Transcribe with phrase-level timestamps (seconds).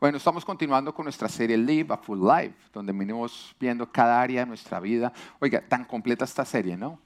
[0.00, 4.42] Bueno, estamos continuando con nuestra serie Live a Full Life, donde venimos viendo cada área
[4.42, 5.12] de nuestra vida.
[5.40, 7.00] Oiga, tan completa esta serie, ¿no?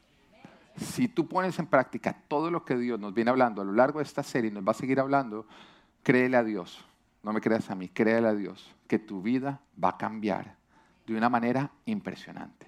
[0.77, 4.01] Si tú pones en práctica todo lo que Dios nos viene hablando a lo largo
[4.01, 5.47] de esta serie y nos va a seguir hablando,
[6.03, 6.85] créele a Dios.
[7.23, 10.57] No me creas a mí, créele a Dios que tu vida va a cambiar
[11.07, 12.67] de una manera impresionante.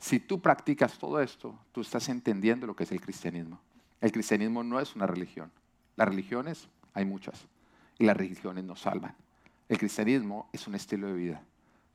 [0.00, 3.60] Si tú practicas todo esto, tú estás entendiendo lo que es el cristianismo.
[4.00, 5.52] El cristianismo no es una religión.
[5.94, 7.46] Las religiones, hay muchas,
[8.00, 9.14] y las religiones nos salvan.
[9.70, 11.42] El cristianismo es un estilo de vida.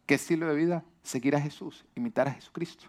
[0.05, 0.85] ¿Qué estilo de vida?
[1.03, 2.85] Seguir a Jesús, imitar a Jesucristo.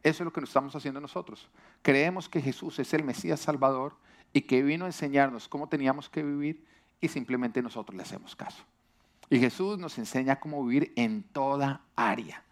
[0.00, 1.50] Eso es lo que nos estamos haciendo nosotros.
[1.82, 3.96] Creemos que Jesús es el Mesías Salvador
[4.32, 6.64] y que vino a enseñarnos cómo teníamos que vivir
[7.00, 8.62] y simplemente nosotros le hacemos caso.
[9.28, 12.44] Y Jesús nos enseña cómo vivir en toda área.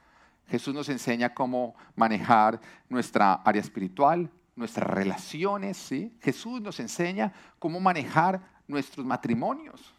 [0.48, 6.12] Jesús nos enseña cómo manejar nuestra área espiritual, nuestras relaciones, ¿sí?
[6.20, 9.95] Jesús nos enseña cómo manejar nuestros matrimonios,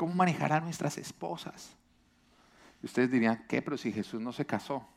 [0.00, 1.76] cómo manejar a nuestras esposas.
[2.82, 3.60] Y ustedes dirían, ¿qué?
[3.60, 4.88] Pero si Jesús no se casó.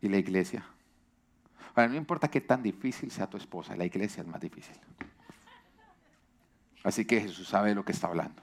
[0.00, 0.64] ¿Y la iglesia?
[1.74, 4.74] Ahora, no importa qué tan difícil sea tu esposa, la iglesia es más difícil.
[6.84, 8.40] Así que Jesús sabe de lo que está hablando.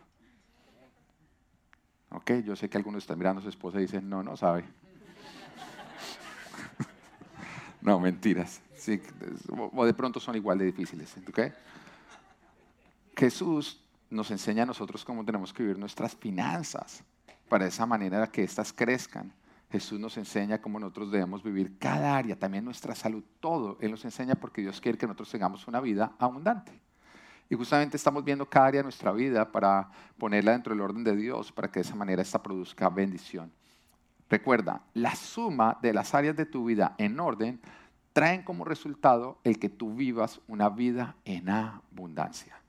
[2.11, 4.65] Ok, yo sé que algunos están mirando a su esposa y dicen, no, no sabe.
[7.81, 8.61] no, mentiras.
[8.75, 9.01] Sí,
[9.49, 11.15] o de pronto son igual de difíciles.
[11.27, 11.51] ¿okay?
[13.17, 13.82] Jesús
[14.13, 17.03] nos enseña a nosotros cómo tenemos que vivir nuestras finanzas
[17.49, 19.33] para esa manera que éstas crezcan.
[19.71, 23.77] Jesús nos enseña cómo nosotros debemos vivir cada área, también nuestra salud, todo.
[23.81, 26.79] Él nos enseña porque Dios quiere que nosotros tengamos una vida abundante.
[27.49, 31.15] Y justamente estamos viendo cada área de nuestra vida para ponerla dentro del orden de
[31.15, 33.51] Dios, para que de esa manera esta produzca bendición.
[34.29, 37.59] Recuerda, la suma de las áreas de tu vida en orden
[38.13, 42.62] traen como resultado el que tú vivas una vida en abundancia.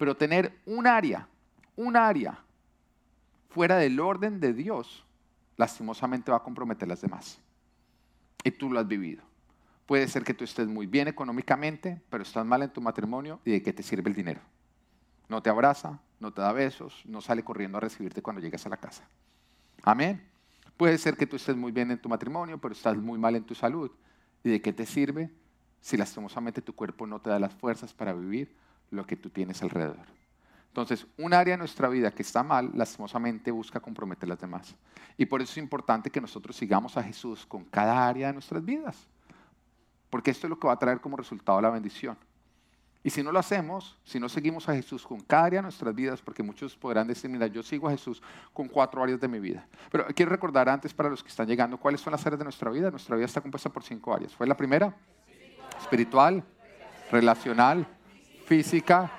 [0.00, 1.28] Pero tener un área,
[1.76, 2.38] un área
[3.50, 5.04] fuera del orden de Dios,
[5.58, 7.38] lastimosamente va a comprometer las demás.
[8.42, 9.22] Y tú lo has vivido.
[9.84, 13.50] Puede ser que tú estés muy bien económicamente, pero estás mal en tu matrimonio y
[13.50, 14.40] de qué te sirve el dinero.
[15.28, 18.70] No te abraza, no te da besos, no sale corriendo a recibirte cuando llegas a
[18.70, 19.06] la casa.
[19.82, 20.26] Amén.
[20.78, 23.44] Puede ser que tú estés muy bien en tu matrimonio, pero estás muy mal en
[23.44, 23.90] tu salud
[24.42, 25.30] ¿Y de qué te sirve
[25.82, 28.58] si lastimosamente tu cuerpo no te da las fuerzas para vivir
[28.90, 30.06] lo que tú tienes alrededor?
[30.68, 34.76] Entonces, un área de nuestra vida que está mal, lastimosamente busca comprometer las demás.
[35.16, 38.64] Y por eso es importante que nosotros sigamos a Jesús con cada área de nuestras
[38.64, 38.96] vidas.
[40.10, 42.16] Porque esto es lo que va a traer como resultado la bendición.
[43.02, 45.94] Y si no lo hacemos, si no seguimos a Jesús con cada área de nuestras
[45.94, 48.22] vidas, porque muchos podrán decir, mira, yo sigo a Jesús
[48.52, 49.66] con cuatro áreas de mi vida.
[49.90, 52.70] Pero quiero recordar antes para los que están llegando, ¿cuáles son las áreas de nuestra
[52.70, 52.90] vida?
[52.90, 54.34] Nuestra vida está compuesta por cinco áreas.
[54.34, 54.94] ¿Fue la primera?
[55.80, 56.44] Espiritual,
[57.10, 57.86] relacional,
[58.50, 59.10] física,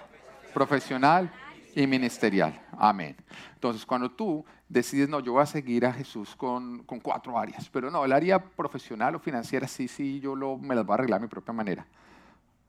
[0.54, 1.32] profesional
[1.74, 2.62] y ministerial.
[2.78, 3.16] Amén.
[3.56, 7.70] Entonces, cuando tú decides, no, yo voy a seguir a Jesús con, con cuatro áreas,
[7.70, 10.96] pero no, el área profesional o financiera, sí, sí, yo lo, me las voy a
[10.96, 11.88] arreglar de mi propia manera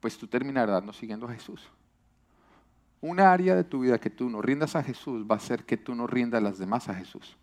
[0.03, 1.63] pues tú terminarás no siguiendo a Jesús.
[3.01, 5.77] Una área de tu vida que tú no rindas a Jesús va a ser que
[5.77, 7.37] tú no rindas las demás a Jesús.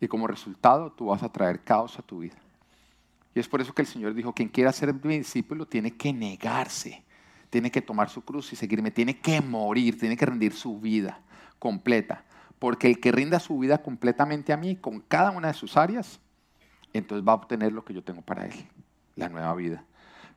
[0.00, 2.36] Y como resultado tú vas a traer caos a tu vida.
[3.34, 6.10] Y es por eso que el Señor dijo, quien quiera ser mi discípulo tiene que
[6.14, 7.04] negarse,
[7.50, 11.20] tiene que tomar su cruz y seguirme, tiene que morir, tiene que rendir su vida
[11.58, 12.24] completa.
[12.58, 16.20] Porque el que rinda su vida completamente a mí, con cada una de sus áreas,
[16.92, 18.66] entonces va a obtener lo que yo tengo para él,
[19.16, 19.84] la nueva vida.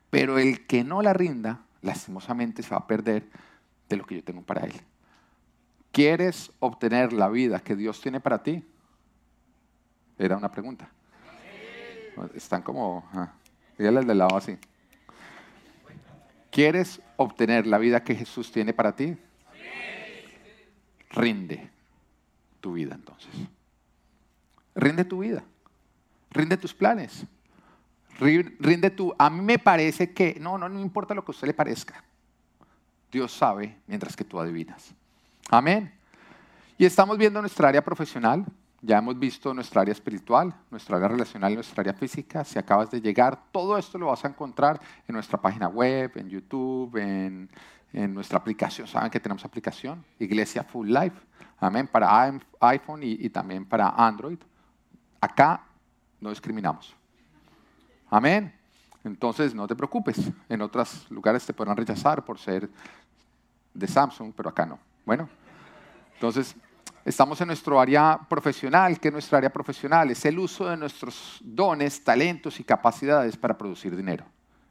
[0.10, 3.28] Pero el que no la rinda, lastimosamente se va a perder
[3.90, 4.74] de lo que yo tengo para él.
[5.92, 8.64] ¿Quieres obtener la vida que Dios tiene para ti?
[10.18, 10.90] Era una pregunta.
[12.34, 13.34] Están como, ah,
[13.78, 14.58] dígale del lado así.
[16.52, 19.18] ¿Quieres obtener la vida que Jesús tiene para ti?
[21.10, 21.70] Rinde
[22.60, 23.32] tu vida entonces.
[24.76, 25.44] Rinde tu vida.
[26.30, 27.26] Rinde tus planes.
[28.20, 29.14] Rinde tú.
[29.18, 32.04] A mí me parece que, no, no, no importa lo que a usted le parezca.
[33.12, 34.94] Dios sabe mientras que tú adivinas.
[35.50, 35.94] Amén.
[36.78, 38.46] Y estamos viendo nuestra área profesional.
[38.82, 42.44] Ya hemos visto nuestra área espiritual, nuestra área relacional, nuestra área física.
[42.44, 46.30] Si acabas de llegar, todo esto lo vas a encontrar en nuestra página web, en
[46.30, 47.50] YouTube, en,
[48.14, 48.88] nuestra aplicación.
[48.88, 51.20] Saben que tenemos aplicación, Iglesia Full Life.
[51.60, 51.88] Amén.
[51.88, 54.40] Para iPhone y también para Android.
[55.20, 55.62] Acá
[56.20, 56.96] no discriminamos.
[58.10, 58.54] Amén.
[59.04, 60.32] Entonces no te preocupes.
[60.48, 62.70] En otros lugares te podrán rechazar por ser
[63.74, 64.80] de Samsung, pero acá no.
[65.06, 65.28] Bueno,
[66.14, 66.56] entonces
[67.06, 69.00] estamos en nuestro área profesional.
[69.00, 70.12] ¿Qué es nuestra área profesional?
[70.12, 74.26] Es el uso de nuestros dones, talentos y capacidades para producir dinero.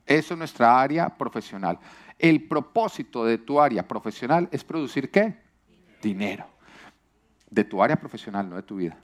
[0.07, 1.79] Eso es nuestra área profesional.
[2.19, 5.39] El propósito de tu área profesional es producir qué?
[6.03, 6.47] Dinero.
[7.51, 8.97] de tu área profesional, no de tu vida.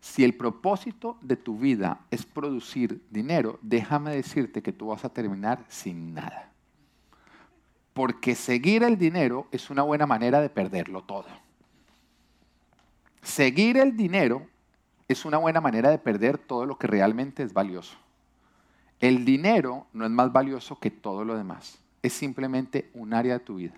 [0.00, 5.08] Si el propósito de tu vida es producir dinero, déjame decirte que tú vas a
[5.08, 6.52] terminar sin nada.
[7.92, 11.26] Porque seguir el dinero es una buena manera de perderlo todo.
[13.26, 14.46] Seguir el dinero
[15.08, 17.96] es una buena manera de perder todo lo que realmente es valioso.
[19.00, 21.80] El dinero no es más valioso que todo lo demás.
[22.02, 23.74] Es simplemente un área de tu vida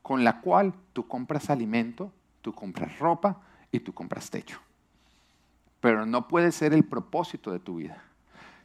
[0.00, 2.10] con la cual tú compras alimento,
[2.40, 4.58] tú compras ropa y tú compras techo.
[5.82, 8.02] Pero no puede ser el propósito de tu vida.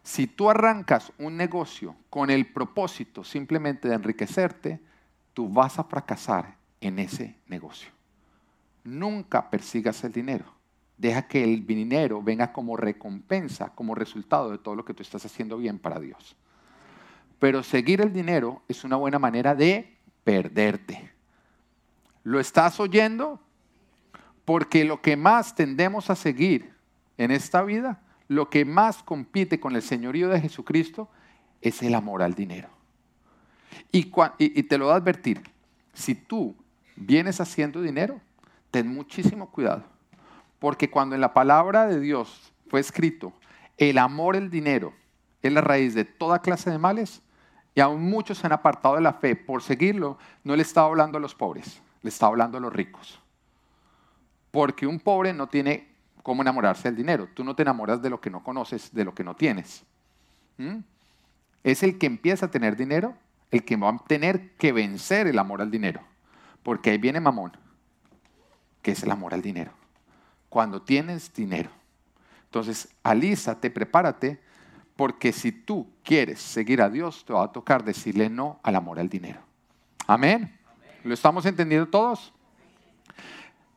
[0.02, 4.80] Si tú arrancas un negocio con el propósito simplemente de enriquecerte,
[5.34, 7.95] tú vas a fracasar en ese negocio.
[8.86, 10.46] Nunca persigas el dinero.
[10.98, 15.26] Deja que el dinero venga como recompensa, como resultado de todo lo que tú estás
[15.26, 16.38] haciendo bien para Dios.
[17.40, 21.12] Pero seguir el dinero es una buena manera de perderte.
[22.24, 23.40] ¿Lo estás oyendo?
[24.46, 26.72] Porque lo que más tendemos a seguir
[27.18, 31.10] en esta vida, lo que más compite con el señorío de Jesucristo,
[31.62, 32.70] es el amor al dinero.
[33.92, 35.42] Y, y te lo voy a advertir,
[35.94, 36.56] si tú
[36.96, 38.22] vienes haciendo dinero,
[38.76, 39.84] ten muchísimo cuidado
[40.60, 43.32] porque cuando en la palabra de Dios fue escrito,
[43.78, 44.94] el amor el dinero
[45.42, 47.22] es la raíz de toda clase de males,
[47.76, 51.18] y aún muchos se han apartado de la fe por seguirlo, no le estaba hablando
[51.18, 53.22] a los pobres, le estaba hablando a los ricos.
[54.50, 55.88] Porque un pobre no tiene
[56.24, 57.30] cómo enamorarse del dinero.
[57.34, 59.84] Tú no te enamoras de lo que no conoces, de lo que no tienes.
[60.58, 60.80] ¿Mm?
[61.64, 63.14] Es el que empieza a tener dinero,
[63.52, 66.02] el que va a tener que vencer el amor al dinero.
[66.64, 67.52] Porque ahí viene Mamón,
[68.86, 69.72] que es el amor al dinero
[70.48, 71.72] cuando tienes dinero.
[72.44, 74.40] Entonces, alízate, prepárate,
[74.96, 79.00] porque si tú quieres seguir a Dios, te va a tocar decirle no al amor
[79.00, 79.40] al dinero.
[80.06, 80.56] Amén.
[81.04, 82.32] ¿Lo estamos entendiendo todos?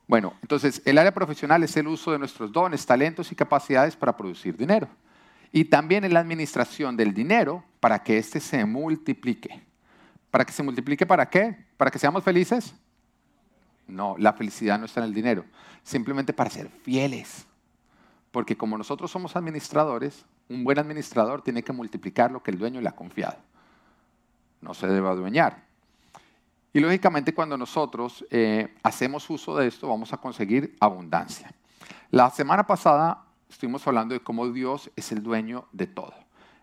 [0.06, 4.14] Bueno, entonces el área profesional es el uso de nuestros dones, talentos y capacidades para
[4.14, 4.88] producir dinero.
[5.50, 9.62] Y también en la administración del dinero para que éste se multiplique.
[10.30, 11.56] ¿Para que se multiplique para qué?
[11.78, 12.74] ¿Para que seamos felices?
[13.88, 15.44] No, la felicidad no está en el dinero,
[15.82, 17.46] simplemente para ser fieles.
[18.30, 22.80] Porque como nosotros somos administradores, un buen administrador tiene que multiplicar lo que el dueño
[22.80, 23.38] le ha confiado.
[24.60, 25.64] No se debe adueñar.
[26.72, 31.50] Y lógicamente cuando nosotros eh, hacemos uso de esto vamos a conseguir abundancia.
[32.10, 36.14] La semana pasada estuvimos hablando de cómo Dios es el dueño de todo.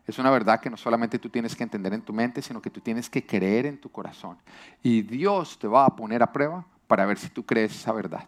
[0.05, 2.69] Es una verdad que no solamente tú tienes que entender en tu mente, sino que
[2.69, 4.37] tú tienes que creer en tu corazón.
[4.83, 8.27] Y Dios te va a poner a prueba para ver si tú crees esa verdad.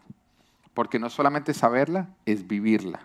[0.74, 3.00] Porque no solamente saberla, es vivirla.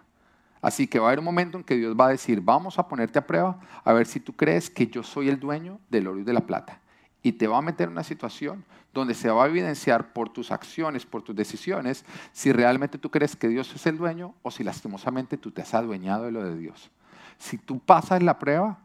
[0.61, 2.87] Así que va a haber un momento en que Dios va a decir, vamos a
[2.87, 6.19] ponerte a prueba a ver si tú crees que yo soy el dueño del oro
[6.19, 6.79] y de la plata.
[7.21, 8.63] Y te va a meter en una situación
[8.93, 13.35] donde se va a evidenciar por tus acciones, por tus decisiones, si realmente tú crees
[13.35, 16.55] que Dios es el dueño o si lastimosamente tú te has adueñado de lo de
[16.55, 16.91] Dios.
[17.39, 18.77] Si tú pasas la prueba,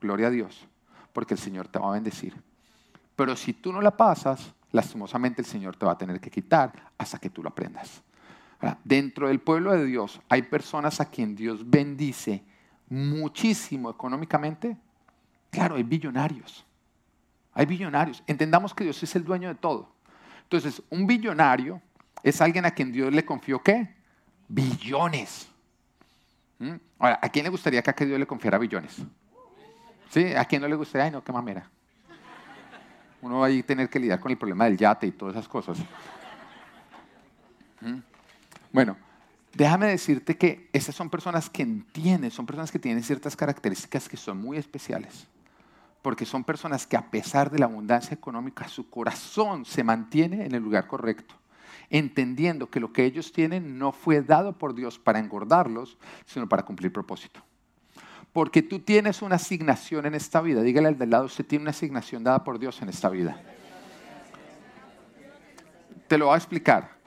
[0.00, 0.66] gloria a Dios,
[1.12, 2.34] porque el Señor te va a bendecir.
[3.16, 6.72] Pero si tú no la pasas, lastimosamente el Señor te va a tener que quitar
[6.98, 8.02] hasta que tú lo aprendas.
[8.84, 12.42] dentro del pueblo de Dios hay personas a quien Dios bendice
[12.88, 14.76] muchísimo económicamente.
[15.50, 16.64] Claro, hay billonarios.
[17.52, 18.22] Hay billonarios.
[18.26, 19.88] Entendamos que Dios es el dueño de todo.
[20.42, 21.80] Entonces, un billonario
[22.22, 23.94] es alguien a quien Dios le confió qué?
[24.48, 25.48] Billones.
[26.58, 26.74] ¿Mm?
[26.98, 28.96] Ahora, ¿a quién le gustaría que a Dios le confiara billones?
[30.10, 30.34] ¿Sí?
[30.34, 31.04] ¿A quién no le gustaría?
[31.04, 31.70] Ay, no, qué mamera
[33.26, 35.78] uno va a tener que lidiar con el problema del yate y todas esas cosas.
[37.80, 37.98] ¿Mm?
[38.72, 38.96] Bueno,
[39.52, 44.16] déjame decirte que esas son personas que entienden, son personas que tienen ciertas características que
[44.16, 45.26] son muy especiales.
[46.02, 50.54] Porque son personas que a pesar de la abundancia económica, su corazón se mantiene en
[50.54, 51.34] el lugar correcto,
[51.90, 56.64] entendiendo que lo que ellos tienen no fue dado por Dios para engordarlos, sino para
[56.64, 57.45] cumplir propósito
[58.36, 60.60] porque tú tienes una asignación en esta vida.
[60.60, 63.40] Dígale al del lado, usted tiene una asignación dada por Dios en esta vida.
[66.06, 66.98] Te lo voy a explicar.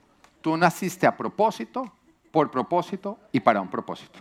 [0.41, 1.93] Tú naciste a propósito,
[2.31, 4.17] por propósito y para un propósito.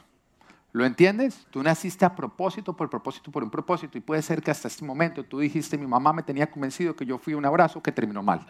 [0.73, 1.47] ¿Lo entiendes?
[1.49, 3.97] Tú naciste a propósito, por propósito, por un propósito.
[3.97, 7.07] Y puede ser que hasta este momento tú dijiste, mi mamá me tenía convencido que
[7.07, 8.47] yo fui un abrazo que terminó mal.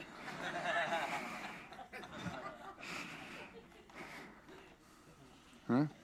[5.68, 5.97] ¿Eh?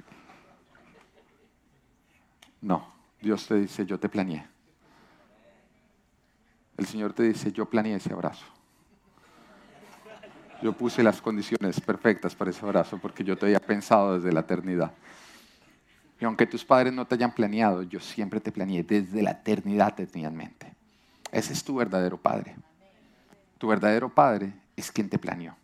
[2.64, 2.82] No,
[3.20, 4.46] Dios te dice, yo te planeé.
[6.78, 8.46] El Señor te dice, yo planeé ese abrazo.
[10.62, 14.40] Yo puse las condiciones perfectas para ese abrazo porque yo te había pensado desde la
[14.40, 14.92] eternidad.
[16.18, 19.94] Y aunque tus padres no te hayan planeado, yo siempre te planeé, desde la eternidad
[19.94, 20.74] te tenía en mente.
[21.30, 22.56] Ese es tu verdadero padre.
[23.58, 25.54] Tu verdadero padre es quien te planeó.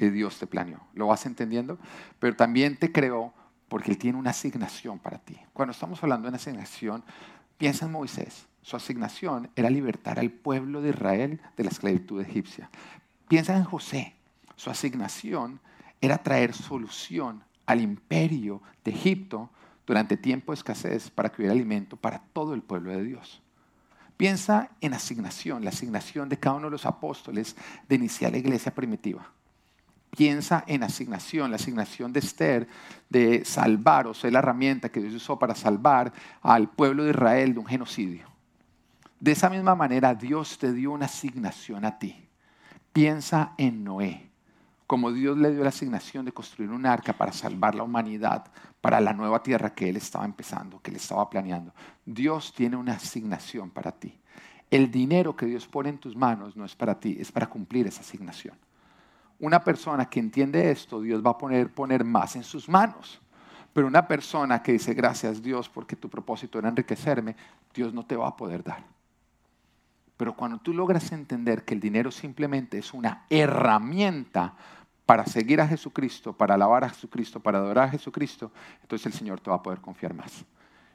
[0.00, 0.80] y Dios te planeó.
[0.94, 1.78] ¿Lo vas entendiendo?
[2.18, 3.32] Pero también te creó
[3.68, 5.36] porque Él tiene una asignación para ti.
[5.52, 7.04] Cuando estamos hablando de asignación,
[7.56, 8.46] piensa en Moisés.
[8.62, 12.70] Su asignación era libertar al pueblo de Israel de la esclavitud egipcia.
[13.28, 14.14] Piensa en José.
[14.56, 15.60] Su asignación
[16.00, 19.50] era traer solución al imperio de Egipto
[19.86, 23.42] durante tiempo de escasez para que hubiera alimento para todo el pueblo de Dios.
[24.16, 27.56] Piensa en asignación, la asignación de cada uno de los apóstoles
[27.88, 29.30] de iniciar la iglesia primitiva.
[30.16, 32.68] Piensa en asignación, la asignación de Esther
[33.08, 37.54] de salvar, o sea, la herramienta que Dios usó para salvar al pueblo de Israel
[37.54, 38.28] de un genocidio.
[39.18, 42.28] De esa misma manera, Dios te dio una asignación a ti.
[42.92, 44.30] Piensa en Noé,
[44.86, 48.44] como Dios le dio la asignación de construir un arca para salvar la humanidad,
[48.80, 51.74] para la nueva tierra que Él estaba empezando, que Él estaba planeando.
[52.04, 54.16] Dios tiene una asignación para ti.
[54.70, 57.86] El dinero que Dios pone en tus manos no es para ti, es para cumplir
[57.86, 58.56] esa asignación.
[59.44, 63.20] Una persona que entiende esto, Dios va a poner, poner más en sus manos.
[63.74, 67.36] Pero una persona que dice, gracias Dios porque tu propósito era enriquecerme,
[67.74, 68.82] Dios no te va a poder dar.
[70.16, 74.54] Pero cuando tú logras entender que el dinero simplemente es una herramienta
[75.04, 79.40] para seguir a Jesucristo, para alabar a Jesucristo, para adorar a Jesucristo, entonces el Señor
[79.40, 80.42] te va a poder confiar más.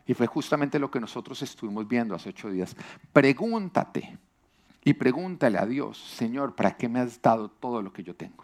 [0.08, 2.75] Y fue justamente lo que nosotros estuvimos viendo hace ocho días.
[3.13, 4.18] Pregúntate
[4.89, 8.43] y pregúntale a Dios, Señor, ¿para qué me has dado todo lo que yo tengo?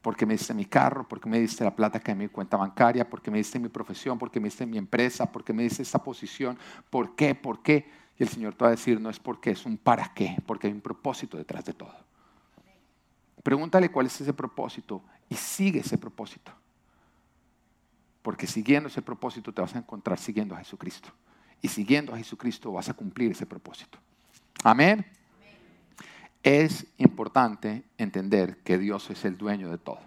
[0.00, 1.06] ¿Por qué me diste mi carro?
[1.06, 3.08] ¿Por qué me diste la plata que hay en mi cuenta bancaria?
[3.08, 4.18] ¿Por qué me diste mi profesión?
[4.18, 5.30] ¿Por qué me diste mi empresa?
[5.30, 6.58] ¿Por qué me diste esta posición?
[6.90, 7.36] ¿Por qué?
[7.36, 7.88] ¿Por qué?
[8.18, 10.66] Y el Señor te va a decir, no es porque, es un para qué, porque
[10.66, 11.94] hay un propósito detrás de todo.
[13.44, 16.50] Pregúntale cuál es ese propósito y sigue ese propósito.
[18.22, 21.10] Porque siguiendo ese propósito te vas a encontrar siguiendo a Jesucristo.
[21.60, 24.00] Y siguiendo a Jesucristo vas a cumplir ese propósito.
[24.62, 25.06] Amén.
[26.42, 30.00] Es importante entender que Dios es el dueño de todo.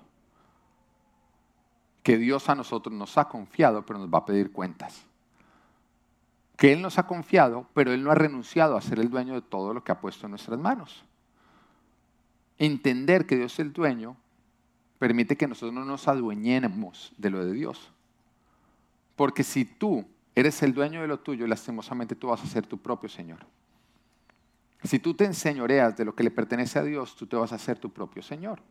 [2.04, 5.06] Que Dios a nosotros nos ha confiado, pero nos va a pedir cuentas.
[6.58, 9.42] Que Él nos ha confiado, pero Él no ha renunciado a ser el dueño de
[9.42, 11.06] todo lo que ha puesto en nuestras manos
[12.58, 14.16] entender que Dios es el dueño
[15.00, 17.92] permite que nosotros no nos adueñemos de lo de Dios.
[19.16, 22.78] Porque si tú eres el dueño de lo tuyo, lastimosamente tú vas a ser tu
[22.78, 23.40] propio Señor.
[24.86, 27.58] Si tú te enseñoreas de lo que le pertenece a Dios, tú te vas a
[27.58, 28.62] ser tu propio Señor.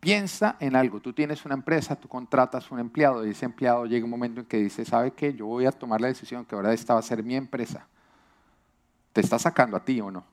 [0.00, 4.04] Piensa en algo, tú tienes una empresa, tú contratas un empleado y ese empleado llega
[4.04, 5.34] un momento en que dice, ¿sabe qué?
[5.34, 7.88] Yo voy a tomar la decisión que ahora esta va a ser mi empresa
[9.16, 10.26] ¿Te está sacando a ti o no?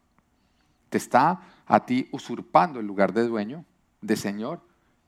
[0.90, 3.64] ¿Te está a ti usurpando el lugar de dueño,
[4.02, 4.60] de Señor,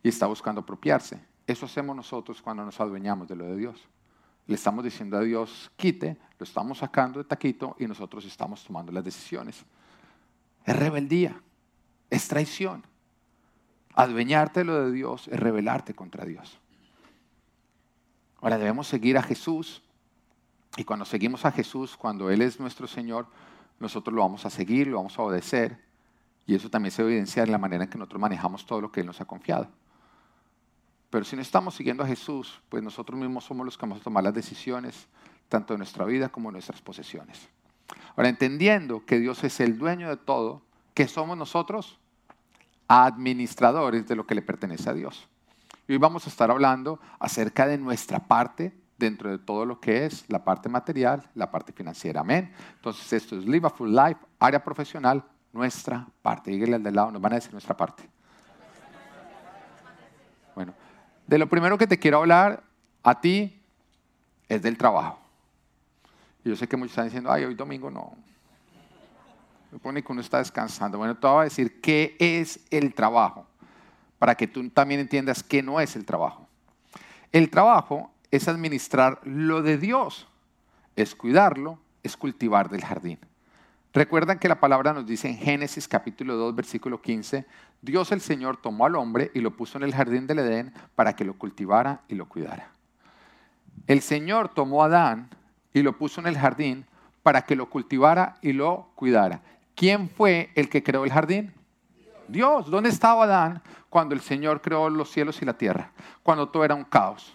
[0.01, 1.20] y está buscando apropiarse?
[1.46, 3.86] Eso hacemos nosotros cuando nos adueñamos de lo de Dios.
[4.48, 8.92] Le estamos diciendo a Dios, quite, lo estamos sacando de taquito y nosotros estamos tomando
[8.92, 9.66] las decisiones.
[10.66, 11.42] Es rebeldía,
[12.10, 12.84] es traición.
[13.94, 16.60] Adueñarte de lo de Dios es rebelarte contra Dios.
[18.42, 19.82] Ahora debemos seguir a Jesús
[20.78, 23.28] y cuando seguimos a Jesús, cuando Él es nuestro Señor,
[23.80, 25.84] nosotros lo vamos a seguir, lo vamos a obedecer.
[26.46, 29.00] Y eso también se evidencia en la manera en que nosotros manejamos todo lo que
[29.00, 29.70] Él nos ha confiado.
[31.16, 34.04] Pero si no estamos siguiendo a Jesús, pues nosotros mismos somos los que vamos a
[34.04, 35.08] tomar las decisiones,
[35.48, 37.48] tanto de nuestra vida como de nuestras posesiones.
[38.18, 40.62] Ahora, entendiendo que Dios es el dueño de todo,
[40.94, 41.98] ¿qué somos nosotros?
[42.90, 45.30] Administradores de lo que le pertenece a Dios.
[45.88, 50.06] Y hoy vamos a estar hablando acerca de nuestra parte dentro de todo lo que
[50.06, 52.20] es la parte material, la parte financiera.
[52.20, 52.54] Amén.
[52.76, 56.52] Entonces esto es Live a Full Life, área profesional, nuestra parte.
[56.52, 58.04] Dígale al del lado, nos van a decir nuestra parte.
[60.54, 60.74] Bueno,
[61.27, 62.63] de lo primero que te quiero hablar
[63.03, 63.62] a ti
[64.48, 65.20] es del trabajo.
[66.44, 68.13] Yo sé que muchos están diciendo, ay, hoy domingo no.
[69.72, 70.98] Me pone que uno está descansando.
[70.98, 73.48] Bueno, te voy a decir qué es el trabajo,
[74.20, 76.48] para que tú también entiendas qué no es el trabajo.
[77.32, 80.27] El trabajo es administrar lo de Dios,
[80.96, 83.20] es cuidarlo, es cultivar del jardín.
[83.96, 87.46] Recuerdan que la palabra nos dice en Génesis capítulo 2, versículo 15,
[87.82, 91.16] Dios el Señor tomó al hombre y lo puso en el jardín del Edén para
[91.16, 92.68] que lo cultivara y lo cuidara.
[93.88, 95.30] El Señor tomó a Adán
[95.74, 96.86] y lo puso en el jardín
[97.24, 99.40] para que lo cultivara y lo cuidara.
[99.75, 101.54] ¿Quién fue el que creó el jardín?
[102.28, 102.70] Dios.
[102.70, 105.92] ¿Dónde estaba Adán cuando el Señor creó los cielos y la tierra?
[106.22, 107.35] Cuando todo era un caos.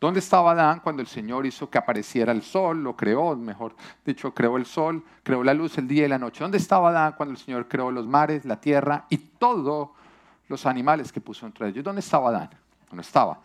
[0.00, 2.82] ¿Dónde estaba Adán cuando el Señor hizo que apareciera el sol?
[2.82, 6.42] Lo creó, mejor dicho, creó el sol, creó la luz, el día y la noche.
[6.42, 9.90] ¿Dónde estaba Adán cuando el Señor creó los mares, la tierra y todos
[10.48, 11.84] los animales que puso entre ellos?
[11.84, 12.48] ¿Dónde estaba Adán?
[12.90, 13.40] No estaba.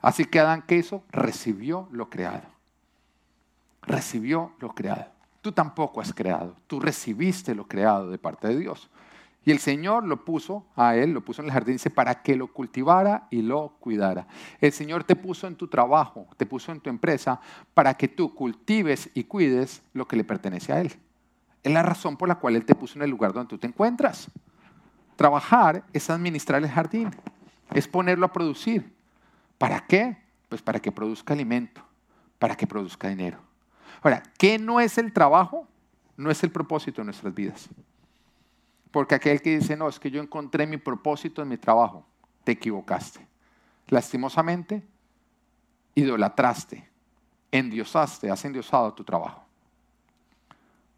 [0.00, 1.04] Así que Adán, ¿qué hizo?
[1.10, 2.48] Recibió lo creado.
[3.82, 5.06] Recibió lo creado.
[5.42, 6.56] Tú tampoco has creado.
[6.66, 8.88] Tú recibiste lo creado de parte de Dios.
[9.44, 12.36] Y el Señor lo puso a él, lo puso en el jardín, dice, para que
[12.36, 14.26] lo cultivara y lo cuidara.
[14.60, 17.40] El Señor te puso en tu trabajo, te puso en tu empresa,
[17.72, 20.92] para que tú cultives y cuides lo que le pertenece a Él.
[21.62, 23.66] Es la razón por la cual Él te puso en el lugar donde tú te
[23.66, 24.30] encuentras.
[25.16, 27.10] Trabajar es administrar el jardín,
[27.72, 28.94] es ponerlo a producir.
[29.56, 30.16] ¿Para qué?
[30.48, 31.82] Pues para que produzca alimento,
[32.38, 33.38] para que produzca dinero.
[34.02, 35.66] Ahora, ¿qué no es el trabajo?
[36.16, 37.68] No es el propósito de nuestras vidas.
[38.90, 42.06] Porque aquel que dice, no, es que yo encontré mi propósito en mi trabajo,
[42.44, 43.26] te equivocaste.
[43.88, 44.82] Lastimosamente,
[45.94, 46.88] idolatraste,
[47.50, 49.44] endiosaste, has endiosado tu trabajo.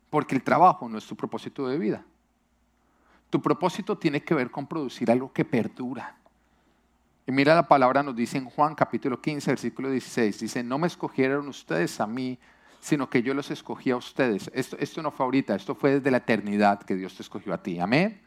[0.09, 2.05] Porque el trabajo no es tu propósito de vida.
[3.31, 6.17] Tu propósito tiene que ver con producir algo que perdura.
[7.27, 10.89] Y mira la palabra nos dice en Juan capítulo 15, versículo 16, dice, no me
[10.89, 12.39] escogieron ustedes a mí,
[12.81, 14.51] sino que yo los escogí a ustedes.
[14.55, 17.63] Esto, esto no fue ahorita, esto fue desde la eternidad que Dios te escogió a
[17.63, 17.79] ti.
[17.79, 18.21] Amén.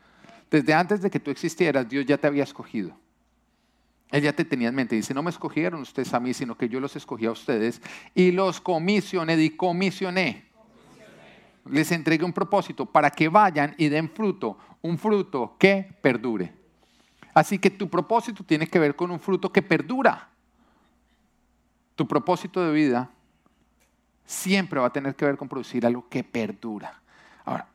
[0.49, 2.95] Desde antes de que tú existieras, Dios ya te había escogido.
[4.11, 4.95] Él ya te tenía en mente.
[4.95, 7.81] Dice, no me escogieron ustedes a mí, sino que yo los escogí a ustedes
[8.13, 10.45] y los comisioné y comisioné.
[11.65, 16.53] Les entregué un propósito para que vayan y den fruto, un fruto que perdure.
[17.33, 20.29] Así que tu propósito tiene que ver con un fruto que perdura.
[21.95, 23.09] Tu propósito de vida
[24.25, 27.01] siempre va a tener que ver con producir algo que perdura.
[27.45, 27.67] Ahora,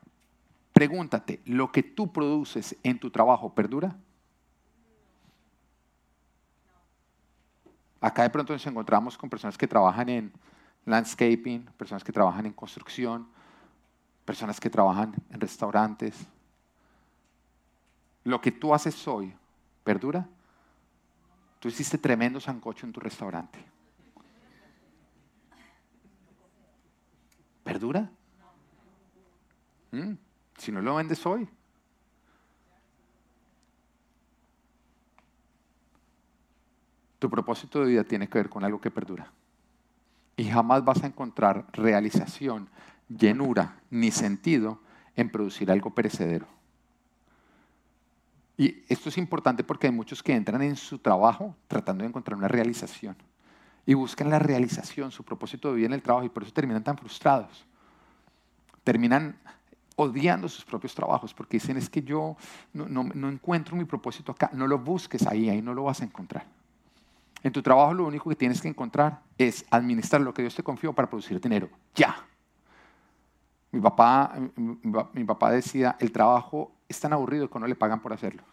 [0.73, 3.95] pregúntate, ¿lo que tú produces en tu trabajo perdura?
[8.01, 10.31] Acá de pronto nos encontramos con personas que trabajan en
[10.85, 13.27] landscaping, personas que trabajan en construcción,
[14.25, 16.15] personas que trabajan en restaurantes.
[18.23, 19.33] Lo que tú haces hoy,
[19.83, 20.27] ¿perdura?
[21.59, 23.59] Tú hiciste tremendo sancocho en tu restaurante.
[27.69, 28.09] ¿Perdura?
[29.91, 30.13] ¿Mm?
[30.57, 31.47] Si no lo vendes hoy.
[37.19, 39.31] Tu propósito de vida tiene que ver con algo que perdura.
[40.35, 42.69] Y jamás vas a encontrar realización,
[43.07, 44.81] llenura ni sentido
[45.15, 46.47] en producir algo perecedero.
[48.57, 52.35] Y esto es importante porque hay muchos que entran en su trabajo tratando de encontrar
[52.35, 53.15] una realización
[53.89, 56.83] y buscan la realización, su propósito de vida en el trabajo y por eso terminan
[56.83, 57.65] tan frustrados.
[58.83, 59.35] Terminan
[59.95, 62.37] odiando sus propios trabajos porque dicen es que yo
[62.71, 64.51] no, encuentro mi propósito acá.
[64.53, 66.45] No lo busques ahí, ahí no lo vas a encontrar.
[67.41, 70.61] En tu trabajo lo único que tienes que encontrar es administrar lo que Dios te
[70.61, 71.67] confió para producir dinero.
[71.95, 72.15] Ya.
[73.71, 78.13] Mi papá, mi papá decía, el trabajo es tan aburrido que no le pagan por
[78.13, 78.43] hacerlo.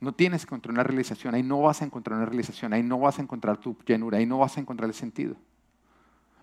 [0.00, 2.98] No tienes que encontrar una realización, ahí no vas a encontrar una realización, ahí no
[2.98, 5.36] vas a encontrar tu llenura, ahí no vas a encontrar el sentido.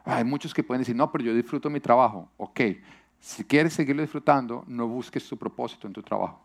[0.06, 2.30] Hay muchos que pueden decir, no, pero yo disfruto mi trabajo.
[2.38, 2.62] Ok,
[3.20, 6.40] si quieres seguirlo disfrutando, no busques tu propósito en tu trabajo.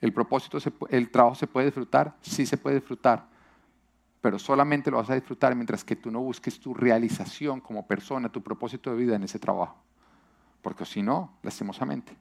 [0.00, 0.58] El propósito,
[0.90, 3.26] el trabajo se puede disfrutar, sí se puede disfrutar,
[4.20, 8.28] pero solamente lo vas a disfrutar mientras que tú no busques tu realización como persona,
[8.28, 9.76] tu propósito de vida en ese trabajo.
[10.62, 12.14] Porque si no, lastimosamente.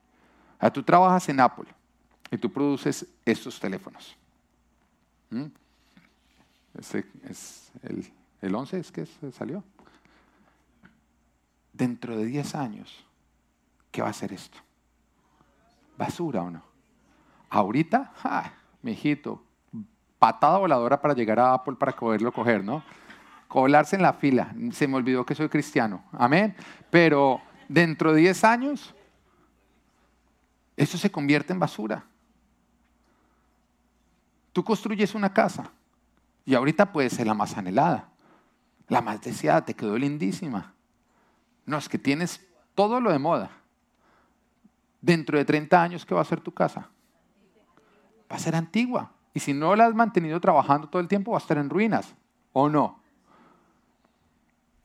[0.73, 1.67] tú trabajas en Apple
[2.31, 4.17] y tú produces estos teléfonos.
[5.29, 5.45] ¿Mm?
[6.77, 6.93] Es
[7.83, 8.11] el,
[8.41, 9.63] el 11 es que salió.
[11.73, 13.05] Dentro de 10 años,
[13.91, 14.57] ¿qué va a ser esto?
[15.97, 16.63] ¿Basura o no?
[17.49, 18.13] Ahorita,
[18.81, 19.43] mi hijito,
[20.19, 22.83] patada voladora para llegar a Apple para poderlo coger, ¿no?
[23.47, 24.53] Colarse en la fila.
[24.71, 26.03] Se me olvidó que soy cristiano.
[26.11, 26.55] Amén.
[26.89, 28.93] Pero dentro de 10 años,
[30.77, 32.05] eso se convierte en basura.
[34.53, 35.71] Tú construyes una casa
[36.45, 38.09] y ahorita puede ser la más anhelada,
[38.87, 40.73] la más deseada, te quedó lindísima.
[41.65, 43.51] No, es que tienes todo lo de moda.
[45.01, 46.89] Dentro de 30 años, ¿qué va a ser tu casa?
[48.31, 49.11] Va a ser antigua.
[49.33, 52.15] Y si no la has mantenido trabajando todo el tiempo, va a estar en ruinas.
[52.51, 52.99] ¿O no?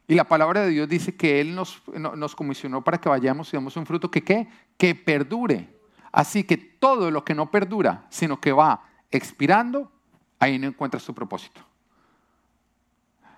[0.07, 3.57] Y la palabra de Dios dice que Él nos, nos comisionó para que vayamos y
[3.57, 4.49] demos un fruto que ¿qué?
[4.77, 5.75] Que perdure.
[6.13, 8.83] Así que todo lo que no perdura, sino que va
[9.17, 9.91] expirando,
[10.41, 11.61] ahí no encuentras tu propósito.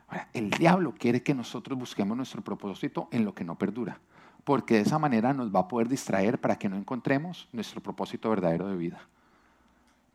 [0.08, 4.00] Ahora, el diablo quiere que nosotros busquemos nuestro propósito en lo que no perdura,
[4.44, 8.30] porque de esa manera nos va a poder distraer para que no encontremos nuestro propósito
[8.30, 9.00] verdadero de vida.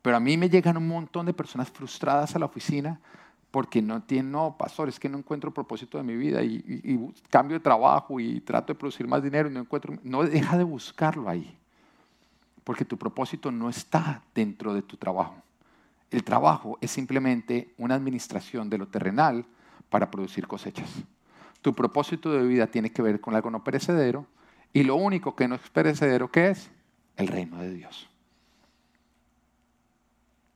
[0.00, 3.00] Pero a mí me llegan un montón de personas frustradas a la oficina
[3.52, 7.14] porque no tienen, no, pastor, es que no encuentro propósito de mi vida y, y,
[7.28, 10.64] cambio de trabajo y trato de producir más dinero y no encuentro, no deja de
[10.64, 11.54] buscarlo ahí,
[12.64, 15.36] porque tu propósito no está dentro de tu trabajo.
[16.12, 19.46] El trabajo es simplemente una administración de lo terrenal
[19.88, 20.90] para producir cosechas.
[21.62, 24.26] Tu propósito de vida tiene que ver con algo no perecedero
[24.74, 26.70] Y lo único que no es perecedero, ¿qué es?
[27.16, 28.10] El reino de Dios.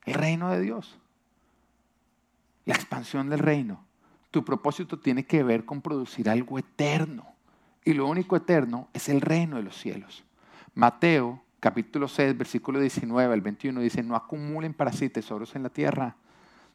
[0.05, 0.99] El reino de Dios.
[2.67, 3.83] La expansión del reino.
[4.31, 7.27] Tu propósito tiene que ver con producir algo eterno.
[7.85, 10.25] Y lo único eterno es el reino de los cielos.
[10.75, 15.69] Mateo capítulo 6, versículo 19 al 21 dice, no acumulen para sí tesoros en la
[15.69, 16.15] tierra,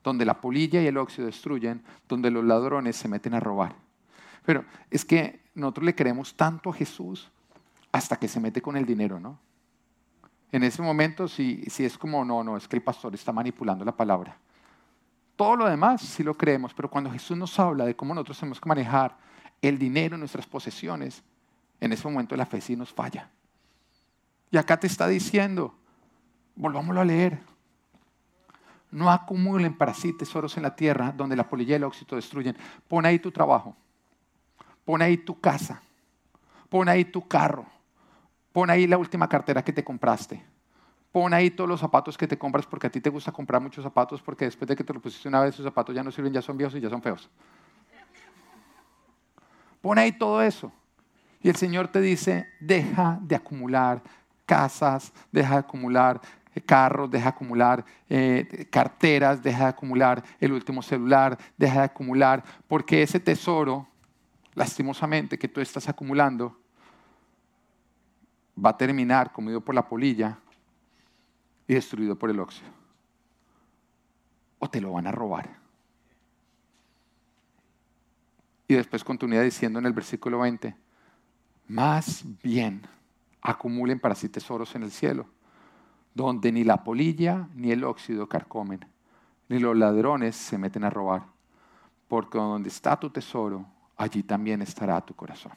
[0.03, 3.73] donde la polilla y el óxido destruyen, donde los ladrones se meten a robar.
[4.45, 7.31] Pero es que nosotros le queremos tanto a Jesús
[7.93, 9.39] hasta que se mete con el dinero, ¿no?
[10.51, 13.85] En ese momento, si, si es como, no, no, es que el pastor está manipulando
[13.85, 14.35] la palabra.
[15.37, 18.59] Todo lo demás sí lo creemos, pero cuando Jesús nos habla de cómo nosotros tenemos
[18.59, 19.15] que manejar
[19.61, 21.23] el dinero, nuestras posesiones,
[21.79, 23.29] en ese momento la fe sí nos falla.
[24.51, 25.73] Y acá te está diciendo,
[26.55, 27.39] volvámoslo a leer,
[28.91, 32.57] no acumulen para sí tesoros en la tierra donde la polilla y el óxido destruyen.
[32.87, 33.75] Pon ahí tu trabajo,
[34.83, 35.81] pon ahí tu casa,
[36.69, 37.65] pon ahí tu carro,
[38.51, 40.43] pon ahí la última cartera que te compraste.
[41.13, 43.83] Pon ahí todos los zapatos que te compras porque a ti te gusta comprar muchos
[43.83, 46.31] zapatos porque después de que te lo pusiste una vez, esos zapatos ya no sirven,
[46.31, 47.29] ya son viejos y ya son feos.
[49.81, 50.71] Pon ahí todo eso.
[51.41, 54.03] Y el Señor te dice, deja de acumular
[54.51, 56.19] casas, deja de acumular
[56.53, 61.85] eh, carros, deja de acumular eh, carteras, deja de acumular el último celular, deja de
[61.85, 63.87] acumular, porque ese tesoro,
[64.53, 66.59] lastimosamente, que tú estás acumulando,
[68.53, 70.37] va a terminar comido por la polilla
[71.65, 72.69] y destruido por el óxido.
[74.59, 75.49] O te lo van a robar.
[78.67, 80.75] Y después continúa diciendo en el versículo 20,
[81.69, 82.81] más bien
[83.41, 85.25] acumulen para sí tesoros en el cielo,
[86.13, 88.85] donde ni la polilla ni el óxido carcomen,
[89.49, 91.25] ni los ladrones se meten a robar,
[92.07, 93.65] porque donde está tu tesoro,
[93.97, 95.53] allí también estará tu corazón.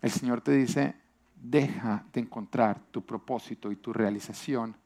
[0.00, 0.96] El Señor te dice,
[1.36, 4.76] deja de encontrar tu propósito y tu realización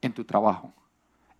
[0.00, 0.72] en tu trabajo,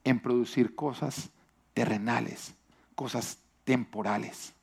[0.04, 1.30] en producir cosas
[1.74, 2.54] terrenales,
[2.94, 4.54] cosas temporales,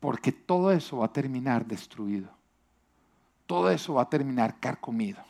[0.00, 2.36] porque todo eso va a terminar destruido
[3.46, 5.22] todo eso va a terminar carcomido.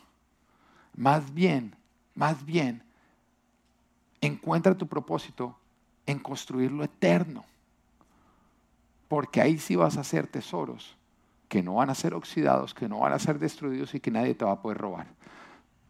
[0.95, 1.75] Más bien,
[2.15, 2.83] más bien,
[4.21, 5.55] encuentra tu propósito
[6.05, 7.45] en construir lo eterno.
[9.07, 10.97] Porque ahí sí vas a hacer tesoros
[11.47, 14.35] que no van a ser oxidados, que no van a ser destruidos y que nadie
[14.35, 15.07] te va a poder robar.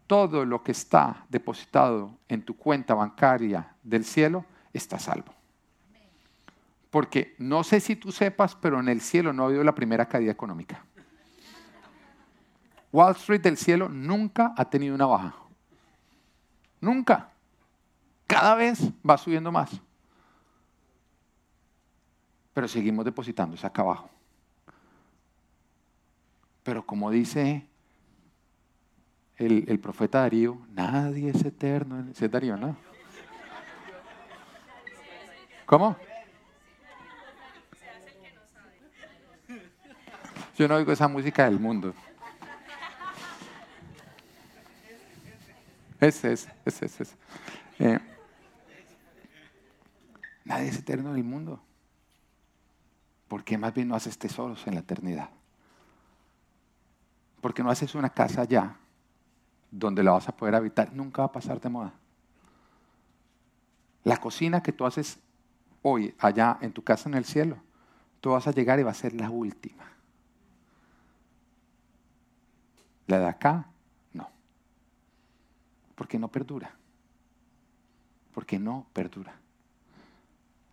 [0.05, 5.33] Todo lo que está depositado en tu cuenta bancaria del cielo está salvo.
[6.89, 10.07] Porque no sé si tú sepas, pero en el cielo no ha habido la primera
[10.07, 10.85] caída económica.
[12.91, 15.35] Wall Street del cielo nunca ha tenido una baja.
[16.79, 17.29] Nunca.
[18.25, 19.69] Cada vez va subiendo más.
[22.53, 24.09] Pero seguimos depositándose acá abajo.
[26.63, 27.67] Pero como dice
[29.37, 32.05] el, profeta Darío, nadie es eterno.
[32.11, 32.75] ¿Es Darío, no?
[35.65, 35.95] ¿Cómo?
[40.57, 41.93] Yo no oigo esa música del mundo.
[45.99, 47.15] Ese es, ese es, ese.
[47.79, 47.99] Eh,
[50.45, 51.61] nadie es eterno en el mundo.
[53.27, 55.29] ¿Por qué más bien no haces tesoros en la eternidad?
[57.41, 58.77] Porque no haces una casa allá
[59.71, 60.93] donde la vas a poder habitar.
[60.93, 61.93] Nunca va a pasar de moda.
[64.03, 65.19] La cocina que tú haces
[65.81, 67.57] hoy allá en tu casa en el cielo,
[68.21, 69.83] tú vas a llegar y va a ser la última.
[73.07, 73.67] La de acá
[75.97, 76.71] porque no perdura.
[78.33, 79.35] Porque no perdura.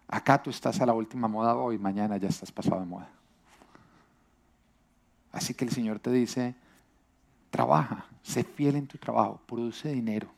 [0.06, 3.08] Acá tú estás a la última moda hoy, mañana ya estás pasado de moda.
[5.32, 6.54] Así que el Señor te dice,
[7.50, 10.28] trabaja, sé fiel en tu trabajo, produce dinero,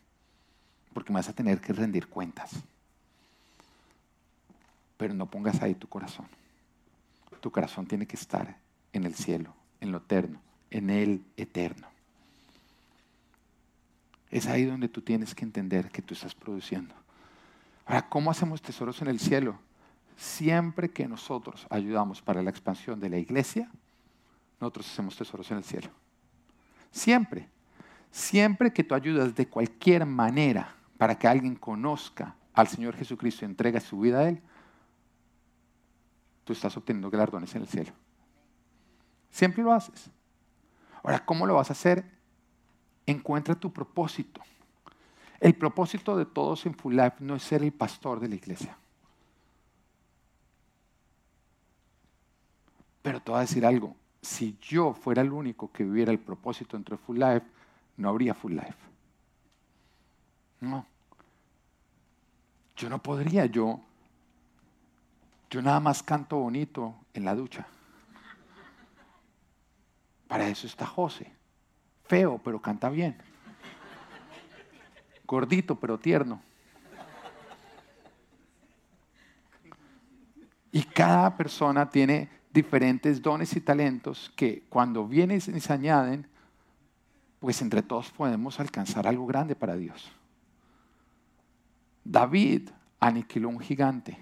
[0.94, 2.52] porque vas a tener que rendir cuentas.
[4.96, 6.28] Pero no pongas ahí tu corazón.
[7.40, 8.56] Tu corazón tiene que estar
[8.92, 11.88] en el cielo, en lo eterno, en el eterno.
[14.30, 16.94] Es ahí donde tú tienes que entender que tú estás produciendo.
[17.84, 19.58] Ahora, ¿cómo hacemos tesoros en el cielo?
[20.16, 23.70] Siempre que nosotros ayudamos para la expansión de la iglesia,
[24.60, 25.90] nosotros hacemos tesoros en el cielo.
[26.90, 27.48] Siempre.
[28.10, 33.46] Siempre que tú ayudas de cualquier manera para que alguien conozca al Señor Jesucristo y
[33.46, 34.40] entregue su vida a Él,
[36.44, 37.92] tú estás obteniendo galardones en el cielo.
[39.30, 40.10] Siempre lo haces.
[41.02, 42.15] Ahora, ¿cómo lo vas a hacer?
[43.06, 44.40] Encuentra tu propósito.
[45.40, 48.76] El propósito de todos en Full Life no es ser el pastor de la iglesia.
[53.02, 56.76] Pero te voy a decir algo, si yo fuera el único que viviera el propósito
[56.76, 57.46] dentro de Full Life,
[57.96, 58.74] no habría Full Life.
[60.60, 60.84] No.
[62.76, 63.80] Yo no podría, yo,
[65.48, 67.66] yo nada más canto bonito en la ducha.
[70.26, 71.35] Para eso está José.
[72.08, 73.16] Feo, pero canta bien.
[75.26, 76.40] Gordito, pero tierno.
[80.70, 86.26] Y cada persona tiene diferentes dones y talentos que cuando vienen y se añaden,
[87.40, 90.10] pues entre todos podemos alcanzar algo grande para Dios.
[92.04, 94.18] David aniquiló un gigante,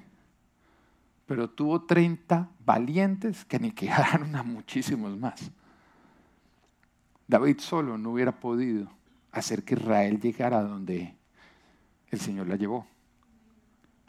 [1.26, 5.50] pero tuvo 30 valientes que aniquilaron a muchísimos más.
[7.26, 8.88] David solo no hubiera podido
[9.32, 11.16] hacer que Israel llegara a donde
[12.10, 12.86] el Señor la llevó.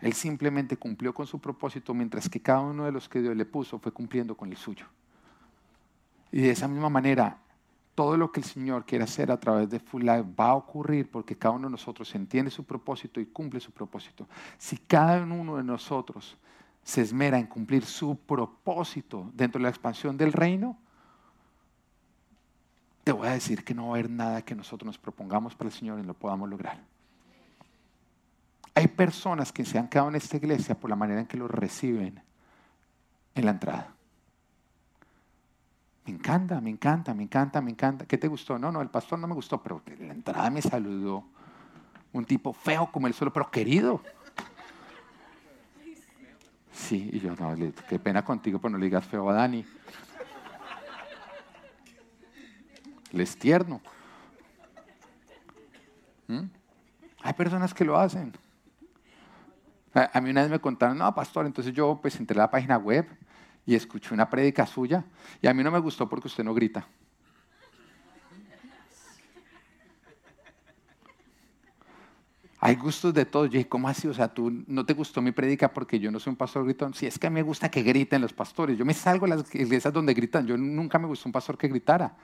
[0.02, 3.46] Él simplemente cumplió con su propósito mientras que cada uno de los que Dios le
[3.46, 4.86] puso fue cumpliendo con el suyo.
[6.32, 7.40] Y de esa misma manera,
[7.96, 11.10] todo lo que el Señor quiere hacer a través de Full Life va a ocurrir
[11.10, 14.28] porque cada uno de nosotros entiende su propósito y cumple su propósito.
[14.58, 16.38] Si cada uno de nosotros
[16.84, 20.78] se esmera en cumplir su propósito dentro de la expansión del reino,
[23.06, 25.70] te voy a decir que no va a haber nada que nosotros nos propongamos para
[25.70, 26.80] el Señor y lo podamos lograr.
[28.74, 31.48] Hay personas que se han quedado en esta iglesia por la manera en que lo
[31.48, 32.20] reciben
[33.36, 33.94] en la entrada.
[36.06, 38.06] Me encanta, me encanta, me encanta, me encanta.
[38.08, 38.58] ¿Qué te gustó?
[38.58, 41.26] No, no, el pastor no me gustó, pero en la entrada me saludó
[42.12, 44.02] un tipo feo como el suelo, pero querido.
[46.74, 47.56] Sí, y yo, no,
[47.88, 49.64] qué pena contigo, pero no le digas feo a Dani.
[53.12, 53.82] Le es tierno.
[56.28, 56.44] ¿Mm?
[57.22, 58.34] Hay personas que lo hacen.
[59.94, 62.78] A mí una vez me contaron, no, pastor, entonces yo pues entré a la página
[62.78, 63.08] web
[63.66, 65.06] y escuché una prédica suya
[65.42, 66.86] y a mí no me gustó porque usted no grita.
[72.66, 73.52] Hay gustos de todos.
[73.52, 74.08] Yo ¿cómo así?
[74.08, 76.96] O sea, tú no te gustó mi prédica porque yo no soy un pastor gritón.
[76.96, 78.76] Si es que a mí me gusta que griten los pastores.
[78.76, 80.48] Yo me salgo a las iglesias donde gritan.
[80.48, 82.18] Yo nunca me gustó un pastor que gritara.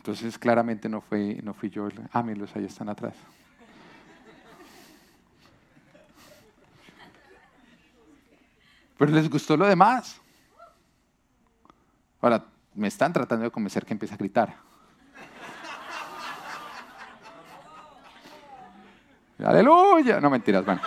[0.00, 1.86] Entonces, claramente no, fue, no fui yo.
[2.10, 3.14] Ah, los ahí están atrás.
[8.96, 10.18] Pero les gustó lo demás.
[12.22, 14.56] Ahora, me están tratando de convencer que empiece a gritar.
[19.44, 20.18] Aleluya.
[20.18, 20.80] No mentiras, bueno.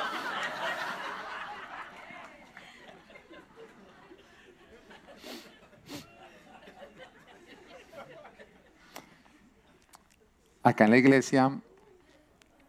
[10.63, 11.59] Acá en la iglesia,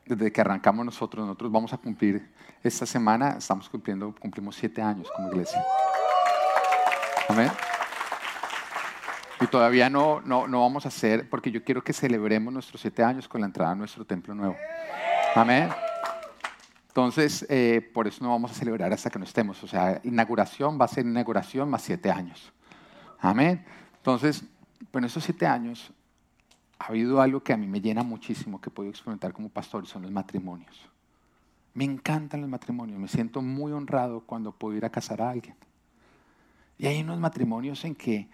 [0.05, 5.09] desde que arrancamos nosotros, nosotros vamos a cumplir esta semana estamos cumpliendo, cumplimos siete años
[5.15, 5.63] como iglesia.
[7.29, 7.51] Amén.
[9.41, 13.05] Y todavía no, no, no vamos a hacer, porque yo quiero que celebremos nuestros siete
[13.05, 14.57] años con la entrada a nuestro templo nuevo.
[15.35, 15.69] Amén.
[16.89, 19.63] Entonces, eh, por eso no vamos a celebrar hasta que no estemos.
[19.63, 22.51] O sea, inauguración va a ser inauguración más siete años.
[23.21, 23.65] Amén.
[23.97, 24.43] Entonces,
[24.91, 25.93] bueno, esos siete años
[26.79, 29.85] ha habido algo que a mí me llena muchísimo, que he podido experimentar como pastor,
[29.85, 30.89] y son los matrimonios.
[31.75, 35.57] Me encantan los matrimonios, me siento muy honrado cuando puedo ir a casar a alguien.
[36.79, 38.29] Y hay unos matrimonios en que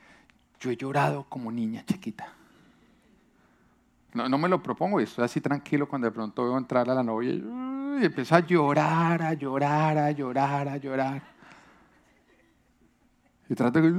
[0.58, 2.34] yo he llorado como niña chiquita.
[4.12, 7.02] No, me lo propongo y estoy así tranquilo cuando de pronto veo entrar a la
[7.02, 11.22] novia y, empiezo a llorar, a llorar, a llorar, a llorar.
[13.48, 13.92] Y trato de...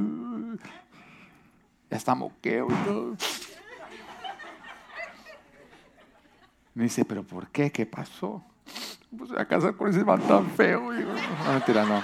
[1.89, 3.40] Ya está moqueo y.
[6.73, 7.71] Me dice, pero ¿por qué?
[7.71, 8.43] ¿Qué pasó?
[9.17, 10.91] pues a casar con ese man tan feo.
[10.91, 12.01] no, mentira, no.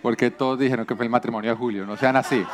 [0.00, 2.44] Porque todos dijeron que fue el matrimonio de Julio, no sean así.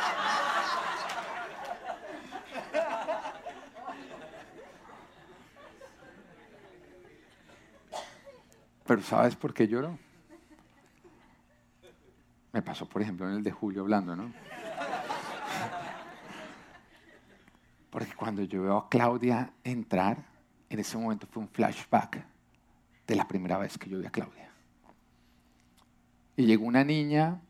[8.85, 9.97] Pero ¿sabes por qué lloro?
[12.53, 14.31] Me pasó, por ejemplo, en el de Julio hablando, ¿no?
[17.89, 20.25] Porque cuando yo veo a Claudia entrar,
[20.69, 22.25] en ese momento fue un flashback
[23.05, 24.49] de la primera vez que yo vi a Claudia.
[26.37, 27.41] Y llegó una niña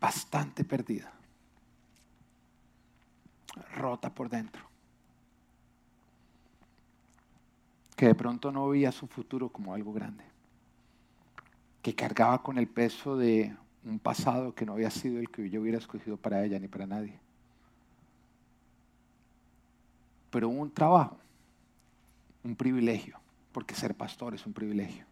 [0.00, 1.12] bastante perdida,
[3.76, 4.68] rota por dentro,
[7.96, 10.24] que de pronto no veía su futuro como algo grande,
[11.82, 15.60] que cargaba con el peso de un pasado que no había sido el que yo
[15.60, 17.18] hubiera escogido para ella ni para nadie.
[20.30, 21.16] pero un trabajo
[22.44, 23.18] un privilegio,
[23.52, 25.04] porque ser pastor es un privilegio.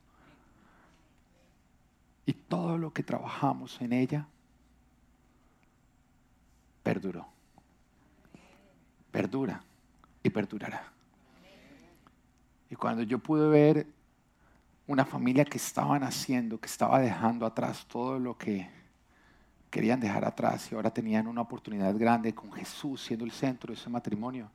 [2.25, 4.27] Y todo lo que trabajamos en ella
[6.83, 7.27] perduró.
[9.11, 9.63] Perdura
[10.23, 10.93] y perdurará.
[12.71, 13.87] Y cuando yo pude ver
[14.87, 18.69] una familia que estaba naciendo, que estaba dejando atrás todo lo que
[19.71, 23.79] querían dejar atrás y ahora tenían una oportunidad grande con Jesús siendo el centro de
[23.79, 24.51] ese matrimonio,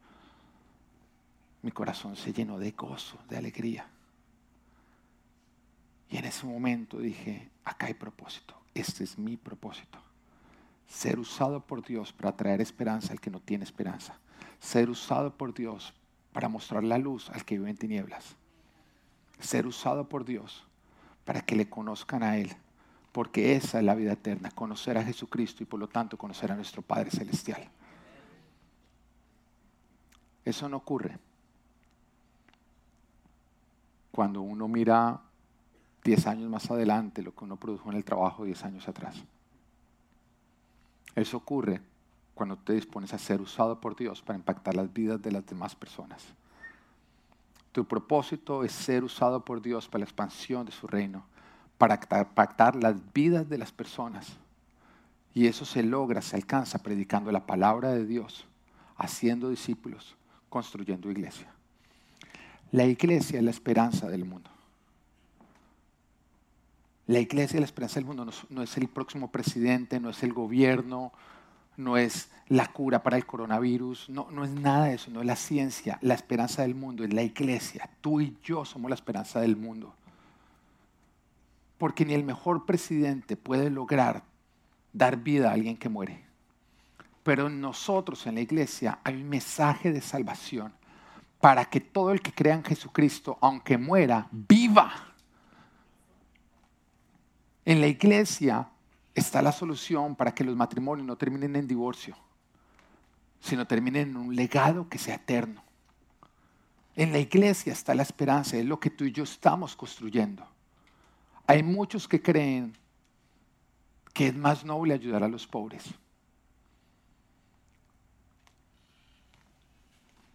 [1.61, 3.85] mi corazón se llenó de gozo, de alegría.
[6.09, 9.99] Y en ese momento dije, acá hay propósito, este es mi propósito.
[10.87, 14.17] Ser usado por Dios para traer esperanza al que no tiene esperanza.
[14.59, 15.93] Ser usado por Dios
[16.33, 18.35] para mostrar la luz al que vive en tinieblas.
[19.41, 20.63] Ser usado por Dios
[21.25, 22.55] para que le conozcan a Él.
[23.11, 26.55] Porque esa es la vida eterna, conocer a Jesucristo y por lo tanto conocer a
[26.55, 27.69] nuestro Padre Celestial.
[30.45, 31.19] Eso no ocurre
[34.11, 35.21] cuando uno mira
[36.03, 39.15] 10 años más adelante lo que uno produjo en el trabajo 10 años atrás.
[41.15, 41.81] Eso ocurre
[42.33, 45.75] cuando te dispones a ser usado por Dios para impactar las vidas de las demás
[45.75, 46.25] personas.
[47.71, 51.25] Tu propósito es ser usado por Dios para la expansión de su reino,
[51.77, 54.27] para impactar las vidas de las personas.
[55.33, 58.45] Y eso se logra, se alcanza predicando la palabra de Dios,
[58.97, 60.15] haciendo discípulos,
[60.49, 61.47] construyendo iglesia.
[62.71, 64.49] La iglesia es la esperanza del mundo.
[67.07, 70.33] La iglesia es la esperanza del mundo, no, es el próximo presidente, no es el
[70.33, 71.11] gobierno,
[71.77, 75.25] no es la cura para el coronavirus, no, no es nada de eso, no es
[75.25, 75.97] la ciencia.
[76.01, 77.89] La esperanza del mundo es la iglesia.
[78.01, 79.93] Tú y yo somos la esperanza del mundo.
[81.77, 84.23] Porque ni el mejor presidente puede lograr
[84.93, 86.23] dar vida a alguien que muere.
[87.23, 90.73] Pero nosotros en la iglesia hay un mensaje de salvación
[91.39, 94.91] para que todo el que crea en Jesucristo, aunque muera, viva.
[97.65, 98.67] En la iglesia
[99.13, 102.15] está la solución para que los matrimonios no terminen en divorcio,
[103.39, 105.63] sino terminen en un legado que sea eterno.
[106.95, 110.45] En la iglesia está la esperanza, es lo que tú y yo estamos construyendo.
[111.47, 112.77] Hay muchos que creen
[114.13, 115.85] que es más noble ayudar a los pobres.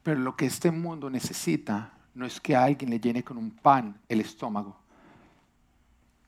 [0.02, 4.00] Pero lo que este mundo necesita no es que alguien le llene con un pan
[4.08, 4.76] el estómago.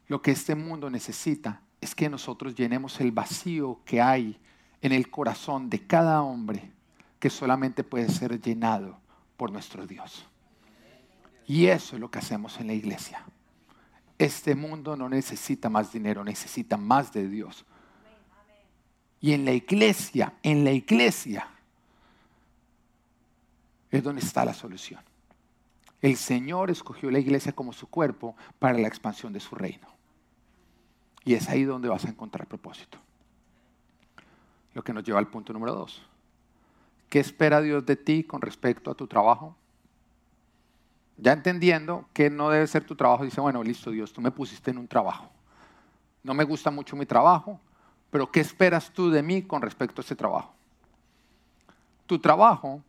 [0.09, 4.39] Lo que este mundo necesita es que nosotros llenemos el vacío que hay
[4.81, 6.71] en el corazón de cada hombre
[7.19, 8.99] que solamente puede ser llenado
[9.37, 10.25] por nuestro Dios.
[11.47, 13.25] Y eso es lo que hacemos en la iglesia.
[14.19, 17.65] Este mundo no necesita más dinero, necesita más de Dios.
[19.21, 21.49] Y en la iglesia, en la iglesia,
[23.91, 25.01] es donde está la solución.
[26.01, 29.98] El Señor escogió la iglesia como su cuerpo para la expansión de su reino.
[31.29, 32.97] Y es ahí donde vas a encontrar propósito.
[34.73, 36.01] Lo que nos lleva al punto número dos.
[37.11, 39.55] ¿Qué espera Dios de ti con respecto a tu trabajo?
[41.19, 44.71] Ya entendiendo que no debe ser tu trabajo, dice, bueno, listo Dios, tú me pusiste
[44.71, 45.29] en un trabajo.
[46.23, 47.61] No me gusta mucho mi trabajo,
[48.11, 50.55] pero ¿qué esperas tú de mí con respecto a ese trabajo?
[52.07, 52.83] Tu trabajo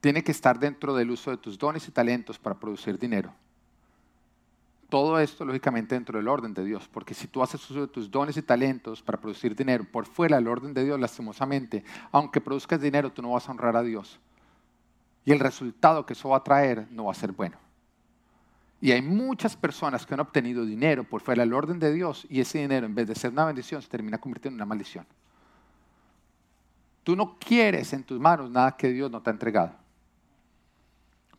[0.00, 3.34] tiene que estar dentro del uso de tus dones y talentos para producir dinero.
[4.90, 8.10] Todo esto, lógicamente, dentro del orden de Dios, porque si tú haces uso de tus
[8.10, 12.80] dones y talentos para producir dinero por fuera del orden de Dios, lastimosamente, aunque produzcas
[12.80, 14.18] dinero, tú no vas a honrar a Dios.
[15.24, 17.56] Y el resultado que eso va a traer no va a ser bueno.
[18.80, 22.40] Y hay muchas personas que han obtenido dinero por fuera del orden de Dios y
[22.40, 25.06] ese dinero, en vez de ser una bendición, se termina convirtiendo en una maldición.
[27.04, 29.74] Tú no quieres en tus manos nada que Dios no te ha entregado.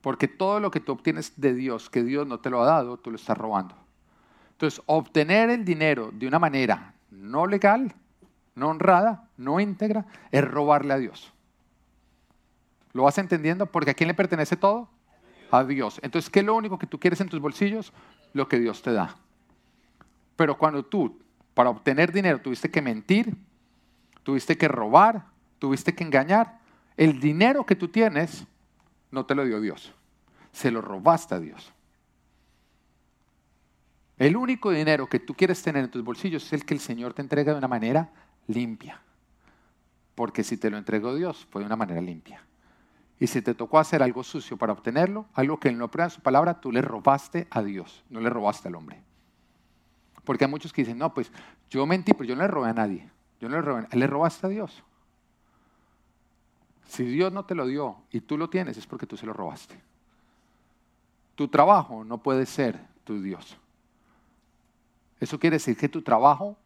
[0.01, 2.97] Porque todo lo que tú obtienes de Dios, que Dios no te lo ha dado,
[2.97, 3.75] tú lo estás robando.
[4.53, 7.93] Entonces, obtener el dinero de una manera no legal,
[8.55, 11.31] no honrada, no íntegra, es robarle a Dios.
[12.93, 13.65] ¿Lo vas entendiendo?
[13.65, 14.89] Porque ¿a quién le pertenece todo?
[15.51, 15.99] A Dios.
[16.03, 17.93] Entonces, ¿qué es lo único que tú quieres en tus bolsillos?
[18.33, 19.15] Lo que Dios te da.
[20.35, 21.19] Pero cuando tú,
[21.53, 23.35] para obtener dinero, tuviste que mentir,
[24.23, 25.25] tuviste que robar,
[25.59, 26.59] tuviste que engañar,
[26.97, 28.45] el dinero que tú tienes
[29.11, 29.93] no te lo dio Dios.
[30.51, 31.73] Se lo robaste a Dios.
[34.17, 37.13] El único dinero que tú quieres tener en tus bolsillos es el que el Señor
[37.13, 38.11] te entrega de una manera
[38.47, 39.01] limpia.
[40.15, 42.43] Porque si te lo entregó Dios, fue de una manera limpia.
[43.19, 46.21] Y si te tocó hacer algo sucio para obtenerlo, algo que no prueba en su
[46.21, 49.01] palabra, tú le robaste a Dios, no le robaste al hombre.
[50.23, 51.31] Porque hay muchos que dicen, no, pues
[51.69, 53.09] yo mentí, pero yo no le robé a nadie.
[53.39, 54.83] Yo no le robé, le robaste a Dios.
[56.91, 59.31] Si Dios no te lo dio y tú lo tienes, es porque tú se lo
[59.31, 59.81] robaste.
[61.35, 63.57] Tu trabajo no puede ser tu Dios.
[65.17, 66.57] Eso quiere decir que tu trabajo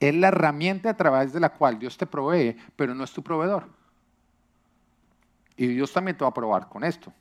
[0.00, 3.22] es la herramienta a través de la cual Dios te provee, pero no es tu
[3.22, 3.68] proveedor.
[5.58, 7.12] Y Dios también te va a probar con esto.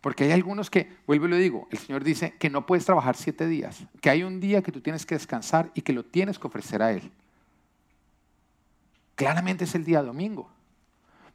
[0.00, 3.14] Porque hay algunos que, vuelvo y lo digo, el Señor dice que no puedes trabajar
[3.14, 6.36] siete días, que hay un día que tú tienes que descansar y que lo tienes
[6.36, 7.12] que ofrecer a Él.
[9.14, 10.50] Claramente es el día domingo.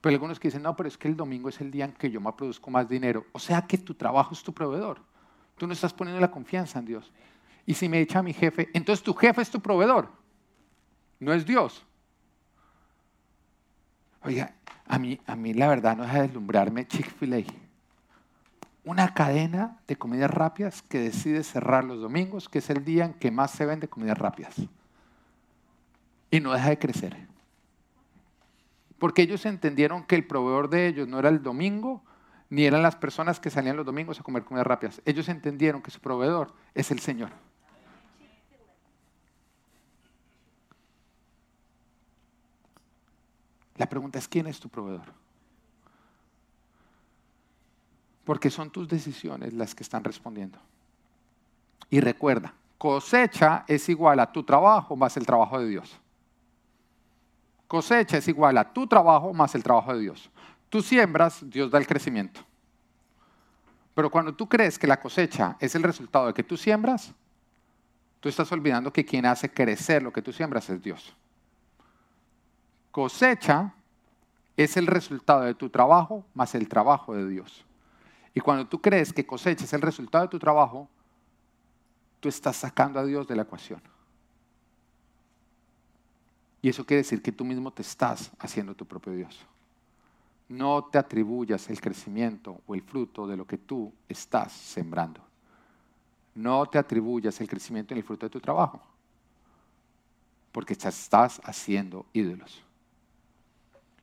[0.06, 2.12] Pero algunos que dicen, no, pero es que el domingo es el día en que
[2.12, 3.26] yo me produzco más dinero.
[3.32, 5.00] O sea que tu trabajo es tu proveedor.
[5.58, 7.12] Tú no estás poniendo la confianza en Dios.
[7.66, 10.12] Y si me echa mi jefe, entonces tu jefe es tu proveedor,
[11.20, 11.84] no es Dios.
[14.22, 14.54] Oiga,
[14.86, 17.42] a mí, a mí la verdad no deja de deslumbrarme Chick-fil-A.
[18.84, 23.14] Una cadena de comidas rápidas que decide cerrar los domingos, que es el día en
[23.16, 24.54] que más se vende comidas rápidas.
[26.30, 27.35] Y no deja de crecer.
[29.00, 32.04] Porque ellos entendieron que el proveedor de ellos no era el domingo,
[32.50, 35.02] ni eran las personas que salían los domingos a comer comidas rápidas.
[35.06, 37.32] Ellos entendieron que su proveedor es el Señor.
[43.78, 45.14] La pregunta es, ¿quién es tu proveedor?
[48.24, 50.60] Porque son tus decisiones las que están respondiendo.
[51.90, 56.00] Y recuerda, cosecha es igual a tu trabajo más el trabajo de Dios.
[57.76, 60.30] Cosecha es igual a tu trabajo más el trabajo de Dios.
[60.70, 62.42] Tú siembras, Dios da el crecimiento.
[63.94, 67.14] Pero cuando tú crees que la cosecha es el resultado de que tú siembras,
[68.20, 71.16] tú estás olvidando que quien hace crecer lo que tú siembras es Dios
[72.96, 73.74] cosecha
[74.56, 77.66] es el resultado de tu trabajo más el trabajo de Dios.
[78.34, 80.88] Y cuando tú crees que cosecha es el resultado de tu trabajo,
[82.22, 83.82] tú estás sacando a Dios de la ecuación.
[86.66, 89.40] Y eso quiere decir que tú mismo te estás haciendo tu propio Dios.
[90.50, 95.22] No te atribuyas el crecimiento o el fruto de lo que tú estás sembrando.
[96.34, 98.82] No te atribuyas el crecimiento y el fruto de tu trabajo.
[100.52, 102.64] Porque estás haciendo ídolos.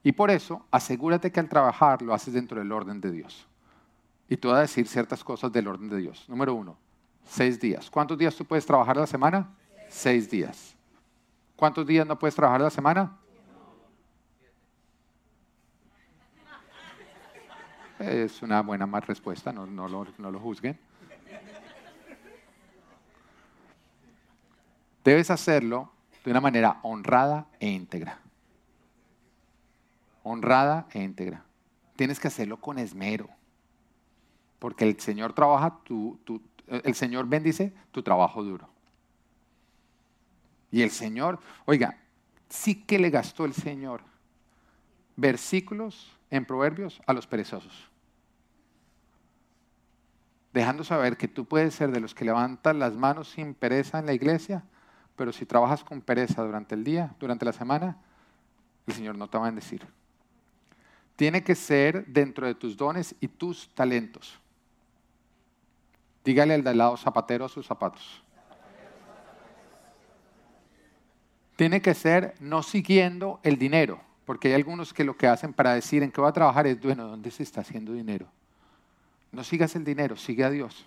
[0.04, 3.44] Y por eso, asegúrate que al trabajar lo haces dentro del orden de Dios.
[4.28, 6.28] Y tú vas a decir ciertas cosas del orden de Dios.
[6.28, 6.76] Número uno,
[7.24, 7.90] seis días.
[7.90, 9.50] ¿Cuántos días tú puedes trabajar a la semana?
[9.88, 10.76] Seis días.
[11.62, 13.16] ¿Cuántos días no puedes trabajar a la semana?
[18.00, 20.76] Es una buena más respuesta, no, lo, no lo juzguen.
[25.04, 25.92] Debes hacerlo
[26.24, 28.18] de una manera honrada e íntegra
[30.24, 31.44] honrada e íntegra.
[31.94, 33.28] Tienes que hacerlo con esmero.
[34.58, 36.18] Porque el Señor trabaja, tu,
[36.66, 38.71] el Señor bendice tu trabajo duro.
[40.72, 41.98] Y el Señor, oiga,
[42.48, 44.02] sí que le gastó el Señor
[45.14, 47.88] versículos en Proverbios a los perezosos.
[50.52, 54.06] Dejando saber que tú puedes ser de los que levantan las manos sin pereza en
[54.06, 54.64] la iglesia,
[55.14, 57.98] pero si trabajas con pereza durante el día, durante la semana,
[58.88, 59.86] el Señor no te va a bendecir
[61.16, 64.40] tiene que ser dentro de tus dones y tus talentos.
[66.24, 68.22] Dígale al de lado zapatero a sus zapatos.
[71.56, 75.74] Tiene que ser no siguiendo el dinero, porque hay algunos que lo que hacen para
[75.74, 78.26] decir en qué va a trabajar es, bueno, ¿dónde se está haciendo dinero?
[79.30, 80.86] No sigas el dinero, sigue a Dios.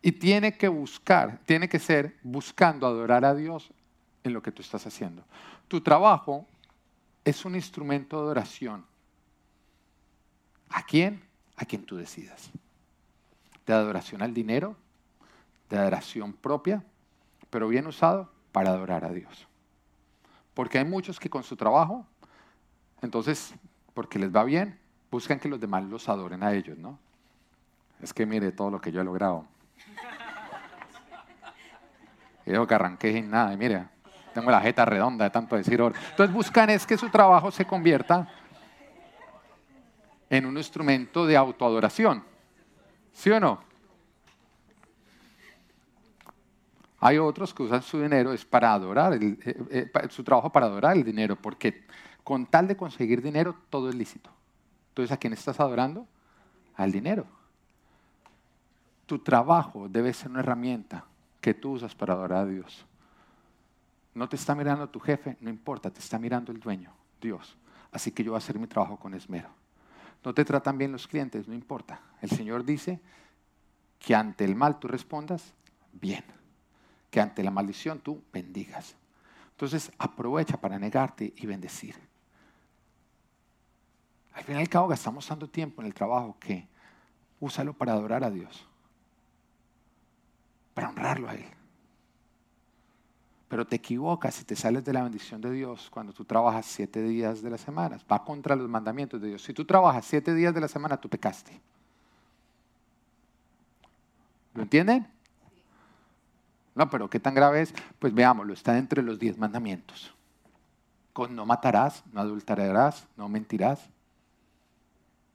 [0.00, 3.70] Y tiene que buscar, tiene que ser buscando adorar a Dios
[4.24, 5.24] en lo que tú estás haciendo.
[5.68, 6.46] Tu trabajo
[7.24, 8.84] es un instrumento de oración
[10.72, 11.22] ¿A quién?
[11.56, 12.50] A quien tú decidas.
[13.66, 14.76] De adoración al dinero,
[15.68, 16.82] de adoración propia,
[17.50, 19.46] pero bien usado para adorar a Dios.
[20.54, 22.06] Porque hay muchos que con su trabajo,
[23.00, 23.54] entonces,
[23.94, 24.78] porque les va bien,
[25.10, 26.98] buscan que los demás los adoren a ellos, ¿no?
[28.00, 29.46] Es que mire todo lo que yo he logrado.
[32.44, 33.86] Y digo que arranqué sin nada, y mire,
[34.34, 38.28] tengo la jeta redonda de tanto decir Entonces buscan es que su trabajo se convierta
[40.28, 42.24] en un instrumento de autoadoración.
[43.12, 43.71] ¿Sí o no?
[47.04, 50.96] Hay otros que usan su dinero es para adorar, eh, eh, su trabajo para adorar
[50.96, 51.84] el dinero, porque
[52.22, 54.30] con tal de conseguir dinero todo es lícito.
[54.90, 56.06] Entonces, ¿a quién estás adorando?
[56.76, 57.26] Al dinero.
[59.06, 61.04] Tu trabajo debe ser una herramienta
[61.40, 62.86] que tú usas para adorar a Dios.
[64.14, 67.56] No te está mirando tu jefe, no importa, te está mirando el dueño, Dios.
[67.90, 69.48] Así que yo voy a hacer mi trabajo con esmero.
[70.24, 72.00] No te tratan bien los clientes, no importa.
[72.20, 73.00] El Señor dice
[73.98, 75.52] que ante el mal tú respondas
[75.92, 76.22] bien,
[77.12, 78.96] que ante la maldición tú bendigas.
[79.50, 81.94] Entonces aprovecha para negarte y bendecir.
[84.32, 86.66] Al fin y al cabo gastamos tanto tiempo en el trabajo que
[87.38, 88.66] úsalo para adorar a Dios,
[90.72, 91.44] para honrarlo a Él.
[93.46, 97.02] Pero te equivocas y te sales de la bendición de Dios cuando tú trabajas siete
[97.02, 97.98] días de la semana.
[98.10, 99.42] Va contra los mandamientos de Dios.
[99.42, 101.60] Si tú trabajas siete días de la semana, tú pecaste.
[104.54, 105.06] ¿Lo entienden?
[106.74, 107.74] No, pero ¿qué tan grave es?
[107.98, 110.14] Pues veámoslo, está entre los diez mandamientos.
[111.12, 113.90] Con no matarás, no adulterarás, no mentirás.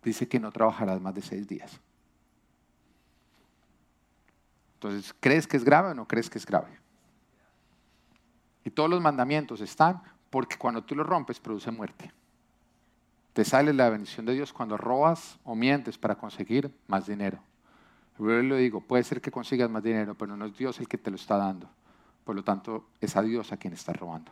[0.03, 1.79] Dice que no trabajarás más de seis días.
[4.75, 6.79] Entonces, ¿crees que es grave o no crees que es grave?
[8.63, 12.11] Y todos los mandamientos están porque cuando tú los rompes produce muerte.
[13.33, 17.39] Te sale la bendición de Dios cuando robas o mientes para conseguir más dinero.
[18.19, 20.97] Yo le digo, puede ser que consigas más dinero, pero no es Dios el que
[20.97, 21.69] te lo está dando.
[22.23, 24.31] Por lo tanto, es a Dios a quien estás robando.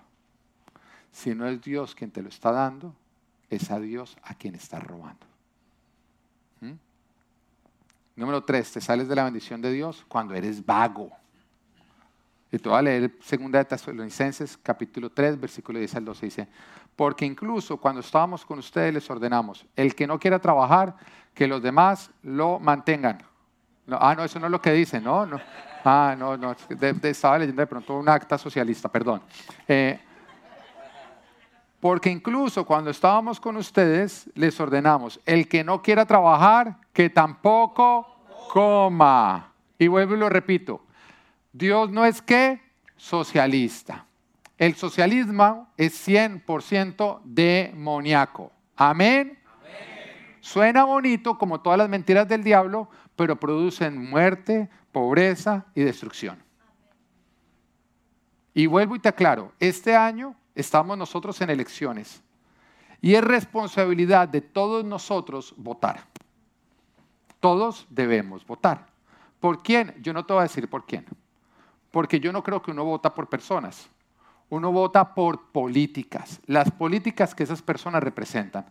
[1.11, 2.93] Si no es Dios quien te lo está dando,
[3.49, 5.25] es a Dios a quien estás robando.
[6.61, 6.73] ¿Mm?
[8.17, 11.11] Número tres, te sales de la bendición de Dios cuando eres vago.
[12.51, 16.25] Y te voy a leer 2 de Tesalonicenses, capítulo 3, versículo 10 al 12.
[16.25, 16.47] Dice,
[16.95, 20.95] porque incluso cuando estábamos con ustedes les ordenamos, el que no quiera trabajar,
[21.33, 23.19] que los demás lo mantengan.
[23.91, 25.25] Ah, no, eso no es lo que dice, ¿no?
[25.25, 25.39] no
[25.86, 26.55] ah, no, no,
[27.03, 29.21] estaba leyendo de pronto un acta socialista, perdón.
[29.67, 29.99] Eh,
[31.79, 38.07] porque incluso cuando estábamos con ustedes les ordenamos, el que no quiera trabajar, que tampoco
[38.51, 39.51] coma.
[39.77, 40.81] Y vuelvo y lo repito,
[41.53, 42.61] Dios no es que
[42.97, 44.05] socialista.
[44.57, 48.51] El socialismo es 100% demoníaco.
[48.77, 49.38] ¿Amén?
[50.39, 56.41] Suena bonito como todas las mentiras del diablo, pero producen muerte, pobreza y destrucción.
[58.53, 62.22] Y vuelvo y te aclaro, este año estamos nosotros en elecciones
[63.01, 66.05] y es responsabilidad de todos nosotros votar.
[67.39, 68.88] Todos debemos votar.
[69.39, 69.93] ¿Por quién?
[70.01, 71.05] Yo no te voy a decir por quién
[71.95, 73.88] porque yo no creo que uno vota por personas,
[74.49, 78.66] uno vota por políticas, las políticas que esas personas representan.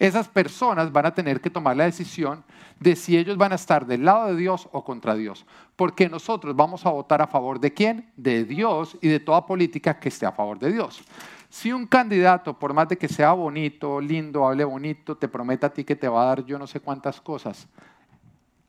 [0.00, 2.42] Esas personas van a tener que tomar la decisión
[2.78, 5.44] de si ellos van a estar del lado de Dios o contra Dios,
[5.76, 8.10] porque nosotros vamos a votar a favor de quién?
[8.16, 11.04] De Dios y de toda política que esté a favor de Dios.
[11.50, 15.70] Si un candidato, por más de que sea bonito, lindo, hable bonito, te prometa a
[15.70, 17.68] ti que te va a dar yo no sé cuántas cosas,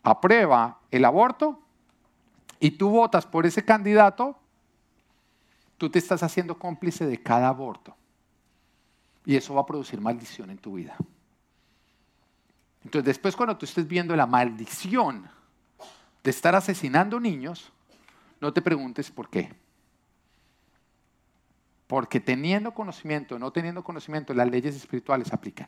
[0.03, 1.61] aprueba el aborto,
[2.59, 4.37] y tú votas por ese candidato,
[5.77, 7.95] tú te estás haciendo cómplice de cada aborto.
[9.25, 10.97] Y eso va a producir maldición en tu vida.
[12.83, 15.29] Entonces después cuando tú estés viendo la maldición
[16.23, 17.71] de estar asesinando niños,
[18.39, 19.53] no te preguntes por qué.
[21.87, 25.67] Porque teniendo conocimiento, no teniendo conocimiento, las leyes espirituales aplican.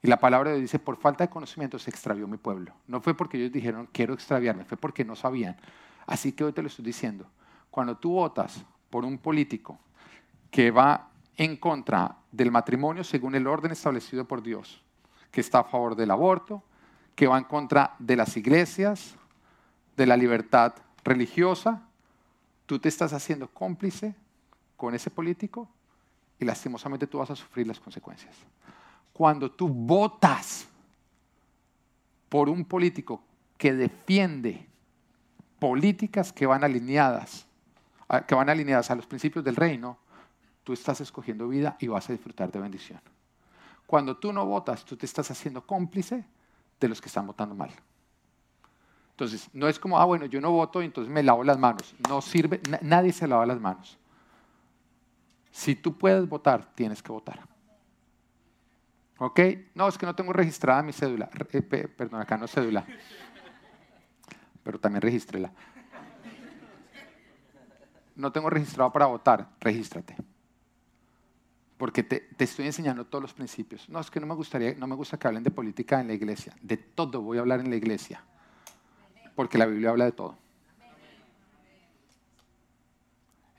[0.00, 2.72] Y la palabra dice, por falta de conocimiento se extravió mi pueblo.
[2.86, 5.56] No fue porque ellos dijeron, quiero extraviarme, fue porque no sabían.
[6.06, 7.26] Así que hoy te lo estoy diciendo.
[7.70, 9.78] Cuando tú votas por un político
[10.50, 14.82] que va en contra del matrimonio según el orden establecido por Dios,
[15.30, 16.62] que está a favor del aborto,
[17.14, 19.14] que va en contra de las iglesias,
[19.96, 20.74] de la libertad
[21.04, 21.82] religiosa,
[22.66, 24.14] tú te estás haciendo cómplice
[24.76, 25.68] con ese político
[26.38, 28.34] y lastimosamente tú vas a sufrir las consecuencias
[29.18, 30.68] cuando tú votas
[32.28, 33.20] por un político
[33.56, 34.64] que defiende
[35.58, 37.44] políticas que van alineadas,
[38.28, 39.98] que van alineadas a los principios del reino,
[40.62, 43.00] tú estás escogiendo vida y vas a disfrutar de bendición.
[43.88, 46.22] Cuando tú no votas, tú te estás haciendo cómplice
[46.78, 47.70] de los que están votando mal.
[49.12, 51.94] Entonces, no es como, ah, bueno, yo no voto y entonces me lavo las manos.
[52.06, 53.98] No sirve, nadie se lava las manos.
[55.50, 57.40] Si tú puedes votar, tienes que votar.
[59.16, 59.40] ¿Ok?
[59.74, 61.30] No, es que no tengo registrada mi cédula.
[61.50, 62.84] Eh, perdón, acá no es cédula.
[64.62, 65.50] Pero también regístrela.
[68.16, 69.48] No tengo registrado para votar.
[69.60, 70.14] Regístrate.
[71.78, 73.88] Porque te, estoy enseñando todos los principios.
[73.88, 76.14] No, es que no me, gustaría, no me gusta que hablen de política en la
[76.14, 76.54] iglesia.
[76.60, 78.22] De todo voy a hablar en la iglesia.
[79.34, 80.36] Porque la Biblia habla de todo.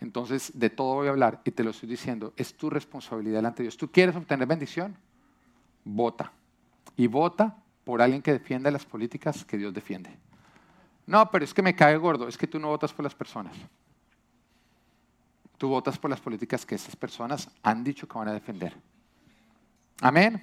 [0.02, 2.34] Entonces, de todo voy a hablar y te lo estoy diciendo.
[2.36, 3.78] Es tu responsabilidad delante de Dios.
[3.78, 4.96] ¿Tú quieres obtener bendición?
[5.96, 6.32] vota.
[6.96, 10.16] Y vota por alguien que defienda las políticas que Dios defiende.
[11.08, 13.56] No, pero es que me cae gordo, es que tú no votas por las personas.
[15.60, 18.74] Tú votas por las políticas que esas personas han dicho que van a defender.
[20.00, 20.42] Amén.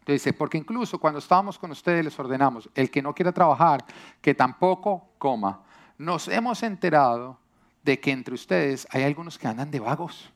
[0.00, 3.82] Entonces dice, porque incluso cuando estábamos con ustedes les ordenamos, el que no quiera trabajar,
[4.20, 5.62] que tampoco coma.
[5.96, 7.38] Nos hemos enterado
[7.82, 10.30] de que entre ustedes hay algunos que andan de vagos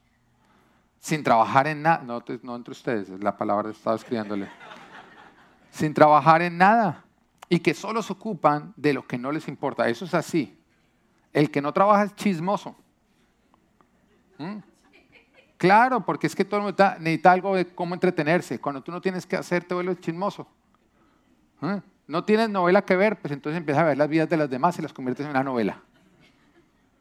[0.99, 4.49] sin trabajar en nada, no, no entre ustedes, es la palabra que estaba escribiéndole,
[5.71, 7.05] sin trabajar en nada
[7.51, 9.87] y que solo se ocupan de lo que no les importa.
[9.91, 10.59] Eso es así.
[11.35, 12.75] El que no trabaja es chismoso.
[14.39, 14.59] ¿Mm?
[15.57, 18.61] Claro, porque es que todo el mundo necesita algo de cómo entretenerse.
[18.61, 20.47] Cuando tú no tienes que hacer, te vuelves chismoso.
[21.61, 21.77] ¿Mm?
[22.07, 24.79] No tienes novela que ver, pues entonces empiezas a ver las vidas de las demás
[24.79, 25.83] y las conviertes en una novela.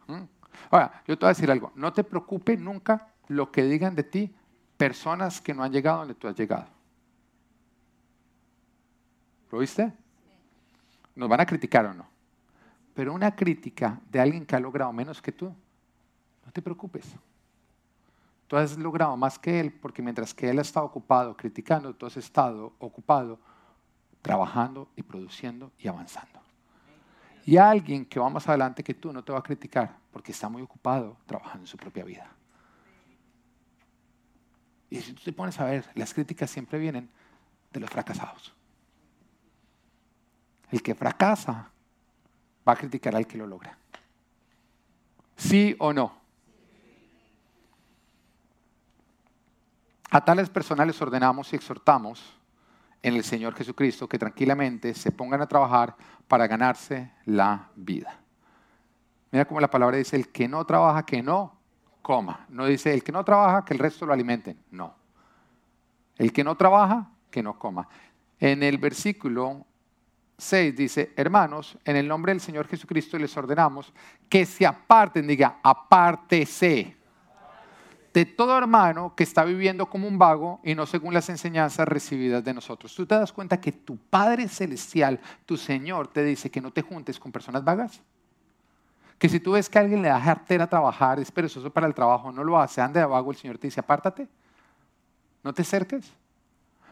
[0.07, 0.23] ¿Mm?
[0.71, 1.71] Ahora, yo te voy a decir algo.
[1.75, 4.35] No te preocupe nunca lo que digan de ti
[4.75, 6.67] personas que no han llegado donde tú has llegado.
[9.51, 9.93] ¿Lo viste?
[11.15, 12.07] Nos van a criticar o no.
[12.93, 15.53] Pero una crítica de alguien que ha logrado menos que tú,
[16.45, 17.15] no te preocupes.
[18.47, 22.05] Tú has logrado más que él porque mientras que él ha estado ocupado criticando, tú
[22.05, 23.39] has estado ocupado
[24.21, 26.41] trabajando y produciendo y avanzando.
[27.45, 30.49] Y alguien que va más adelante que tú no te va a criticar porque está
[30.49, 32.29] muy ocupado trabajando en su propia vida.
[34.89, 37.09] Y si tú te pones a ver, las críticas siempre vienen
[37.71, 38.53] de los fracasados.
[40.71, 41.71] El que fracasa
[42.67, 43.77] va a criticar al que lo logra.
[45.35, 46.26] ¿Sí o no?
[50.09, 52.37] A tales personas les ordenamos y exhortamos
[53.01, 55.95] en el Señor Jesucristo que tranquilamente se pongan a trabajar
[56.27, 58.19] para ganarse la vida.
[59.31, 61.57] Mira cómo la palabra dice, el que no trabaja, que no
[62.01, 62.45] coma.
[62.49, 64.57] No dice, el que no trabaja, que el resto lo alimenten.
[64.71, 64.95] No.
[66.17, 67.87] El que no trabaja, que no coma.
[68.39, 69.65] En el versículo
[70.37, 73.93] 6 dice, hermanos, en el nombre del Señor Jesucristo les ordenamos
[74.29, 76.96] que se aparten, diga, apártese
[78.13, 82.43] de todo hermano que está viviendo como un vago y no según las enseñanzas recibidas
[82.43, 82.95] de nosotros.
[82.95, 86.81] ¿Tú te das cuenta que tu Padre Celestial, tu Señor, te dice que no te
[86.81, 88.01] juntes con personas vagas?
[89.19, 91.93] Que si tú ves que alguien le da jartera a trabajar, es perezoso para el
[91.93, 94.27] trabajo, no lo hace, anda de vago, el Señor te dice, apártate,
[95.43, 96.11] no te acerques.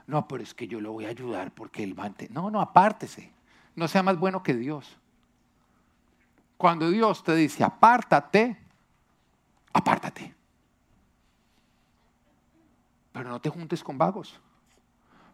[0.07, 2.11] No, pero es que yo lo voy a ayudar porque él va.
[2.30, 3.36] No, no, apártese
[3.76, 4.97] no sea más bueno que Dios.
[6.57, 8.57] Cuando Dios te dice, apártate,
[9.74, 10.34] apártate.
[13.16, 14.38] Pero no te juntes con vagos.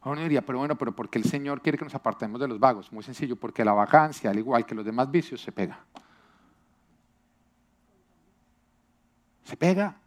[0.04, 2.92] Uno diría, pero bueno, pero porque el Señor quiere que nos apartemos de los vagos?
[2.92, 5.80] Muy sencillo, porque la vacancia, al igual que los demás vicios, se pega.
[9.46, 9.98] Se pega.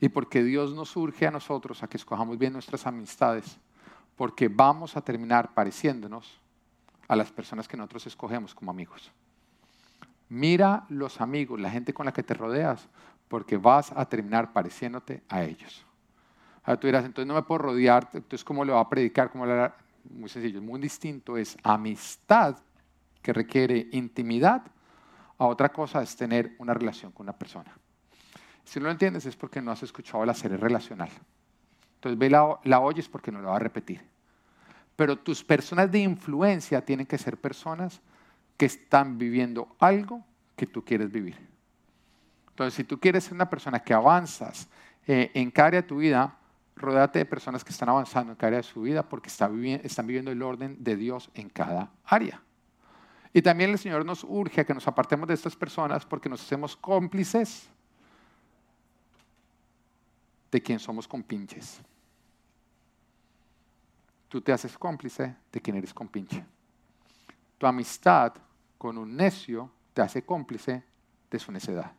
[0.00, 3.58] Y porque Dios nos urge a nosotros a que escojamos bien nuestras amistades
[4.16, 6.38] porque vamos a terminar pareciéndonos
[7.08, 9.10] a las personas que nosotros escogemos como amigos.
[10.28, 12.86] Mira los amigos, la gente con la que te rodeas,
[13.28, 15.84] porque vas a terminar pareciéndote a ellos.
[16.62, 19.30] Ahora tú dirás, entonces no me puedo rodear, entonces ¿cómo le va a predicar?
[19.30, 19.70] ¿Cómo le
[20.10, 22.56] Muy sencillo, muy distinto es amistad
[23.22, 24.62] que requiere intimidad,
[25.38, 27.76] a otra cosa es tener una relación con una persona.
[28.64, 31.10] Si no lo entiendes es porque no has escuchado la serie relacional.
[31.96, 34.00] Entonces ve la, la oyes porque no la va a repetir.
[34.96, 38.00] Pero tus personas de influencia tienen que ser personas
[38.56, 40.24] que están viviendo algo
[40.56, 41.36] que tú quieres vivir.
[42.56, 44.66] Entonces, si tú quieres ser una persona que avanzas
[45.06, 46.38] eh, en cada área de tu vida,
[46.74, 50.30] rodéate de personas que están avanzando en cada área de su vida porque están viviendo
[50.30, 52.40] el orden de Dios en cada área.
[53.34, 56.40] Y también el Señor nos urge a que nos apartemos de estas personas porque nos
[56.40, 57.68] hacemos cómplices
[60.50, 61.82] de quien somos compinches.
[64.30, 66.42] Tú te haces cómplice de quien eres compinche.
[67.58, 68.32] Tu amistad
[68.78, 70.82] con un necio te hace cómplice
[71.30, 71.92] de su necedad.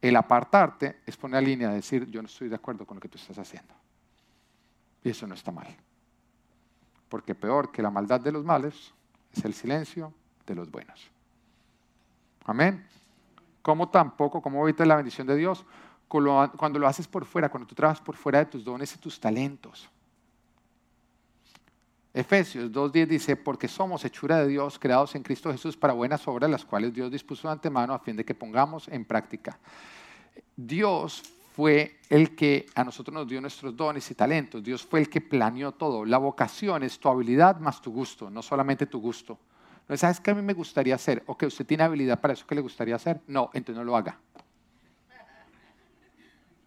[0.00, 3.00] El apartarte es poner la línea de decir, yo no estoy de acuerdo con lo
[3.00, 3.74] que tú estás haciendo.
[5.02, 5.66] Y eso no está mal.
[7.08, 8.92] Porque peor que la maldad de los males
[9.32, 10.12] es el silencio
[10.46, 11.10] de los buenos.
[12.44, 12.86] Amén.
[13.62, 15.64] Como tampoco, como evitas la bendición de Dios,
[16.06, 19.20] cuando lo haces por fuera, cuando tú trabajas por fuera de tus dones y tus
[19.20, 19.90] talentos.
[22.14, 26.50] Efesios 2.10 dice, porque somos hechura de Dios, creados en Cristo Jesús para buenas obras,
[26.50, 29.58] las cuales Dios dispuso de antemano a fin de que pongamos en práctica.
[30.56, 31.22] Dios
[31.54, 34.62] fue el que a nosotros nos dio nuestros dones y talentos.
[34.62, 36.04] Dios fue el que planeó todo.
[36.04, 39.38] La vocación es tu habilidad más tu gusto, no solamente tu gusto.
[39.88, 41.22] ¿No sabes qué a mí me gustaría hacer?
[41.26, 43.20] ¿O que usted tiene habilidad para eso que le gustaría hacer?
[43.26, 44.18] No, entonces no lo haga.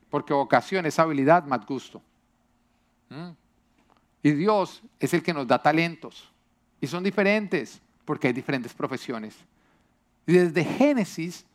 [0.09, 2.01] Porque vocación es habilidad más gusto.
[3.09, 3.29] ¿Mm?
[4.23, 6.31] Y Dios es el que nos da talentos.
[6.79, 9.35] Y son diferentes porque hay diferentes profesiones.
[10.27, 11.45] Y desde Génesis,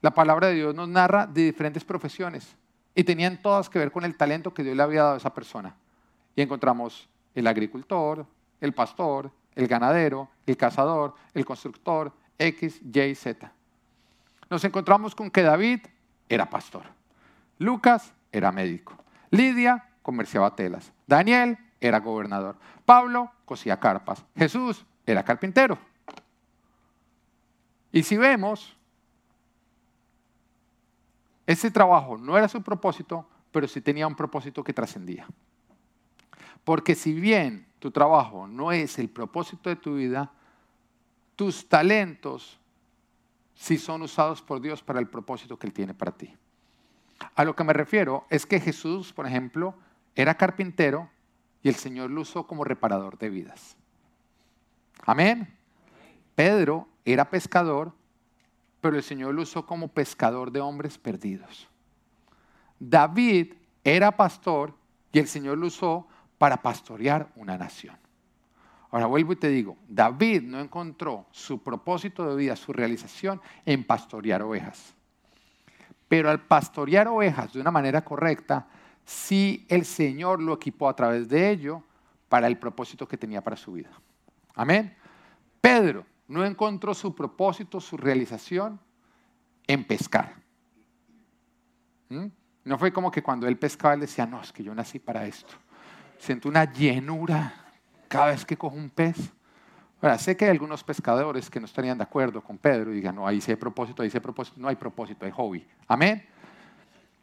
[0.00, 2.56] la palabra de Dios nos narra de diferentes profesiones.
[2.94, 5.32] Y tenían todas que ver con el talento que Dios le había dado a esa
[5.32, 5.74] persona.
[6.34, 8.26] Y encontramos el agricultor,
[8.60, 13.52] el pastor, el ganadero, el cazador, el constructor, X, Y, Z.
[14.50, 15.80] Nos encontramos con que David
[16.28, 16.84] era pastor.
[17.58, 18.96] Lucas era médico.
[19.30, 20.92] Lidia, comerciaba telas.
[21.06, 22.56] Daniel era gobernador.
[22.84, 24.24] Pablo cosía carpas.
[24.36, 25.78] Jesús era carpintero.
[27.92, 28.76] Y si vemos,
[31.46, 35.26] ese trabajo no era su propósito, pero sí tenía un propósito que trascendía.
[36.64, 40.30] Porque si bien tu trabajo no es el propósito de tu vida,
[41.36, 42.58] tus talentos
[43.54, 46.36] sí son usados por Dios para el propósito que Él tiene para ti.
[47.34, 49.74] A lo que me refiero es que Jesús, por ejemplo,
[50.14, 51.10] era carpintero
[51.62, 53.76] y el Señor lo usó como reparador de vidas.
[55.04, 55.56] Amén.
[56.34, 57.92] Pedro era pescador,
[58.80, 61.68] pero el Señor lo usó como pescador de hombres perdidos.
[62.78, 64.74] David era pastor
[65.12, 66.06] y el Señor lo usó
[66.38, 67.96] para pastorear una nación.
[68.90, 73.84] Ahora vuelvo y te digo, David no encontró su propósito de vida, su realización en
[73.84, 74.94] pastorear ovejas.
[76.08, 78.66] Pero al pastorear ovejas de una manera correcta,
[79.08, 81.82] sí el Señor lo equipó a través de ello
[82.28, 83.90] para el propósito que tenía para su vida.
[84.54, 84.94] Amén.
[85.60, 88.78] Pedro no encontró su propósito, su realización
[89.66, 90.34] en pescar.
[92.08, 92.26] ¿Mm?
[92.64, 95.26] No fue como que cuando él pescaba él decía, no, es que yo nací para
[95.26, 95.54] esto
[96.18, 97.54] siento una llenura
[98.08, 99.16] cada vez que cojo un pez.
[100.00, 103.16] Ahora, sé que hay algunos pescadores que no estarían de acuerdo con Pedro y digan,
[103.16, 104.60] no, ahí sí hay propósito, ahí sí hay propósito.
[104.60, 105.66] No hay propósito, hay hobby.
[105.86, 106.24] Amén.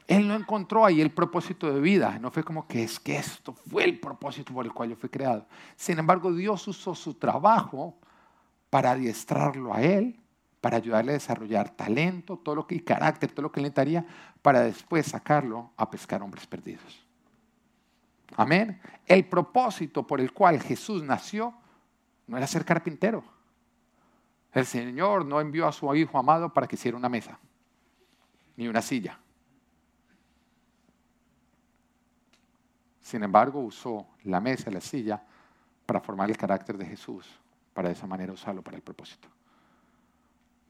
[0.07, 2.19] Él no encontró ahí el propósito de vida.
[2.19, 5.09] No fue como que es que esto fue el propósito por el cual yo fui
[5.09, 5.47] creado.
[5.75, 7.97] Sin embargo, Dios usó su trabajo
[8.69, 10.19] para adiestrarlo a él,
[10.61, 14.05] para ayudarle a desarrollar talento, todo lo que, y carácter, todo lo que le necesitaría,
[14.41, 17.03] para después sacarlo a pescar hombres perdidos.
[18.35, 18.79] Amén.
[19.05, 21.53] El propósito por el cual Jesús nació
[22.27, 23.23] no era ser carpintero.
[24.51, 27.39] El Señor no envió a su Hijo amado para que hiciera una mesa,
[28.55, 29.19] ni una silla.
[33.05, 35.21] Sin embargo, usó la mesa la silla
[35.85, 37.29] para formar el carácter de Jesús,
[37.71, 39.27] para de esa manera usarlo para el propósito.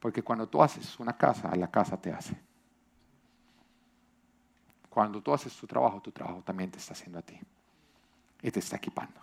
[0.01, 2.37] Porque cuando tú haces una casa, la casa te hace.
[4.89, 7.39] Cuando tú haces tu trabajo, tu trabajo también te está haciendo a ti
[8.41, 9.21] y te está equipando.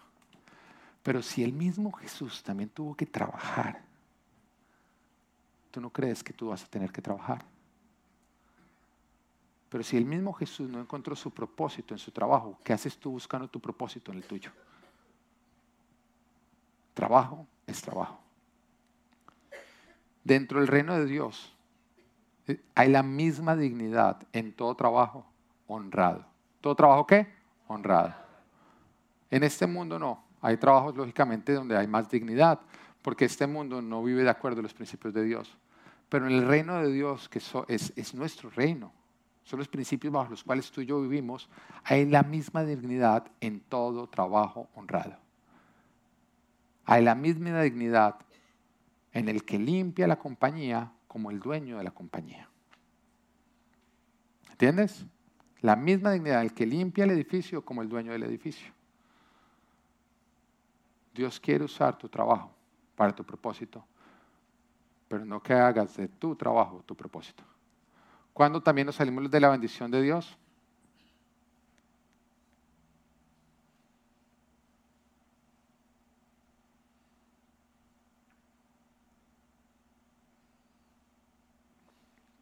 [1.03, 3.83] Pero si el mismo Jesús también tuvo que trabajar,
[5.71, 7.45] ¿tú no crees que tú vas a tener que trabajar?
[9.73, 13.13] Pero si el mismo Jesús no encontró su propósito en su trabajo, ¿qué haces tú
[13.13, 14.51] buscando tu propósito en el tuyo?
[16.93, 18.21] Trabajo es trabajo.
[20.23, 21.57] Dentro del reino de Dios
[22.47, 25.25] eh, hay la misma dignidad en todo trabajo
[25.67, 26.27] honrado.
[26.61, 27.33] ¿Todo trabajo qué?
[27.67, 28.15] Honrado.
[29.31, 30.23] En este mundo no.
[30.43, 32.61] Hay trabajos, lógicamente, donde hay más dignidad,
[33.01, 35.57] porque este mundo no vive de acuerdo a los principios de Dios.
[36.11, 38.93] Pero en el reino de Dios, que es, es nuestro reino,
[39.45, 41.49] son los principios bajo los cuales tú y yo vivimos,
[41.85, 45.17] hay la misma dignidad en todo trabajo honrado.
[46.85, 48.17] Hay la misma dignidad
[49.13, 52.49] en el que limpia la compañía como el dueño de la compañía.
[54.51, 55.05] ¿Entiendes?
[55.61, 58.73] La misma dignidad, el que limpia el edificio como el dueño del edificio.
[61.15, 62.51] Dios quiere usar tu trabajo
[62.97, 63.85] para tu propósito,
[65.09, 67.45] pero no que hagas de tu trabajo tu propósito.
[68.33, 70.37] ¿Cuándo también nos salimos de la bendición de Dios?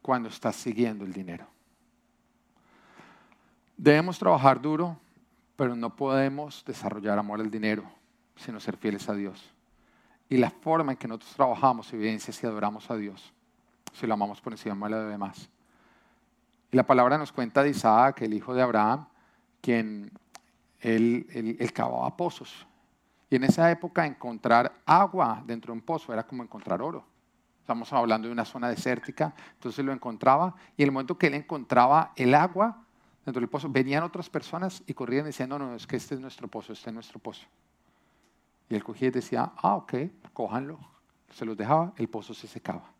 [0.00, 1.46] Cuando estás siguiendo el dinero.
[3.76, 4.96] Debemos trabajar duro,
[5.56, 7.84] pero no podemos desarrollar amor al dinero,
[8.36, 9.52] sino ser fieles a Dios.
[10.28, 13.32] Y la forma en que nosotros trabajamos evidencia si adoramos a Dios,
[13.92, 15.50] si lo amamos por encima de lo demás.
[16.72, 19.06] Y la palabra nos cuenta de Isaac, el hijo de Abraham,
[19.60, 20.12] quien
[20.80, 21.26] él,
[21.58, 22.66] él cavaba pozos.
[23.28, 27.04] Y en esa época encontrar agua dentro de un pozo era como encontrar oro.
[27.60, 31.34] Estamos hablando de una zona desértica, entonces lo encontraba y en el momento que él
[31.34, 32.82] encontraba el agua,
[33.24, 36.20] dentro del pozo, venían otras personas y corrían diciendo, no, no, es que este es
[36.20, 37.46] nuestro pozo, este es nuestro pozo.
[38.68, 39.94] Y el cogía y decía, ah, ok,
[40.32, 40.78] cójanlo.
[41.32, 42.90] Se los dejaba, el pozo se secaba.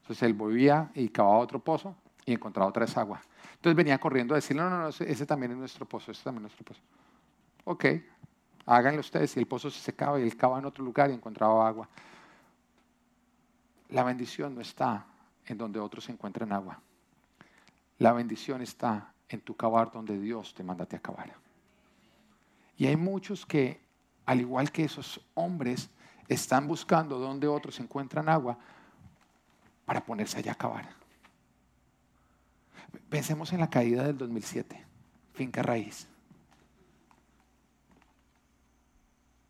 [0.00, 1.94] Entonces él volvía y cavaba otro pozo
[2.28, 3.22] y encontraba otra vez agua.
[3.54, 6.44] Entonces venía corriendo a decirle, no, no, no, ese también es nuestro pozo, ese también
[6.44, 6.80] es nuestro pozo.
[7.64, 7.84] Ok,
[8.66, 9.34] háganlo ustedes.
[9.36, 11.88] Y el pozo se secaba y él cavaba en otro lugar y encontraba agua.
[13.88, 15.06] La bendición no está
[15.46, 16.78] en donde otros encuentran agua.
[17.98, 21.32] La bendición está en tu cavar donde Dios te manda a acabar.
[22.76, 23.80] Y hay muchos que,
[24.26, 25.88] al igual que esos hombres,
[26.28, 28.58] están buscando donde otros encuentran agua
[29.86, 30.97] para ponerse allá a cavar.
[33.08, 34.84] Pensemos en la caída del 2007,
[35.32, 36.08] finca raíz.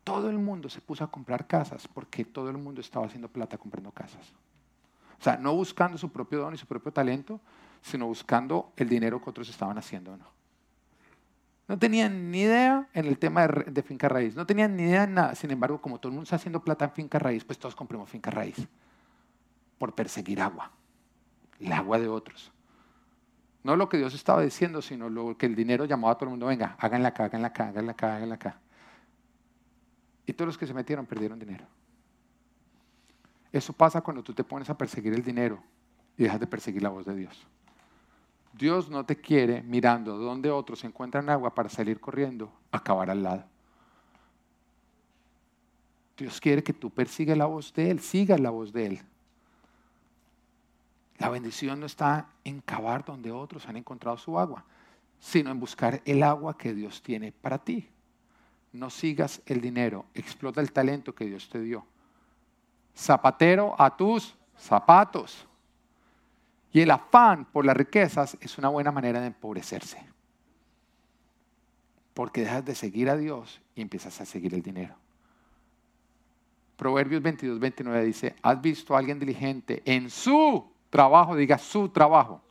[0.09, 3.59] todo el mundo se puso a comprar casas porque todo el mundo estaba haciendo plata
[3.59, 4.33] comprando casas.
[5.19, 7.39] O sea, no buscando su propio don y su propio talento,
[7.83, 10.17] sino buscando el dinero que otros estaban haciendo.
[10.17, 10.25] ¿no?
[11.67, 15.13] No tenían ni idea en el tema de, finca raíz, no tenían ni idea en
[15.13, 15.35] nada.
[15.35, 18.09] Sin embargo, como todo el mundo está haciendo plata en finca raíz, pues todos compramos
[18.09, 18.67] finca raíz
[19.77, 20.71] por perseguir agua,
[21.59, 22.51] el agua de otros.
[23.63, 26.31] No lo que Dios estaba diciendo, sino lo que el dinero llamaba a todo el
[26.31, 28.59] mundo, venga, háganla acá, háganla acá, háganla acá, háganla acá.
[30.25, 31.65] Y todos los que se metieron perdieron dinero.
[33.51, 35.61] Eso pasa cuando tú te pones a perseguir el dinero
[36.17, 37.47] y dejas de perseguir la voz de Dios.
[38.53, 43.43] Dios no te quiere mirando donde otros encuentran agua para salir corriendo, acabar al lado.
[46.17, 49.01] Dios quiere que tú persigas la voz de Él, sigas la voz de Él.
[51.19, 54.65] La bendición no está en cavar donde otros han encontrado su agua,
[55.19, 57.89] sino en buscar el agua que Dios tiene para ti.
[58.71, 61.85] No sigas el dinero, explota el talento que Dios te dio
[62.99, 65.47] zapatero a tus zapatos.
[66.71, 70.05] Y el afán por las riquezas es una buena manera de empobrecerse.
[72.13, 74.95] Porque dejas de seguir a Dios y empiezas a seguir el dinero.
[76.75, 81.35] Proverbios 22, 29 dice, ¿has visto a alguien diligente en su trabajo?
[81.35, 82.41] Diga su trabajo.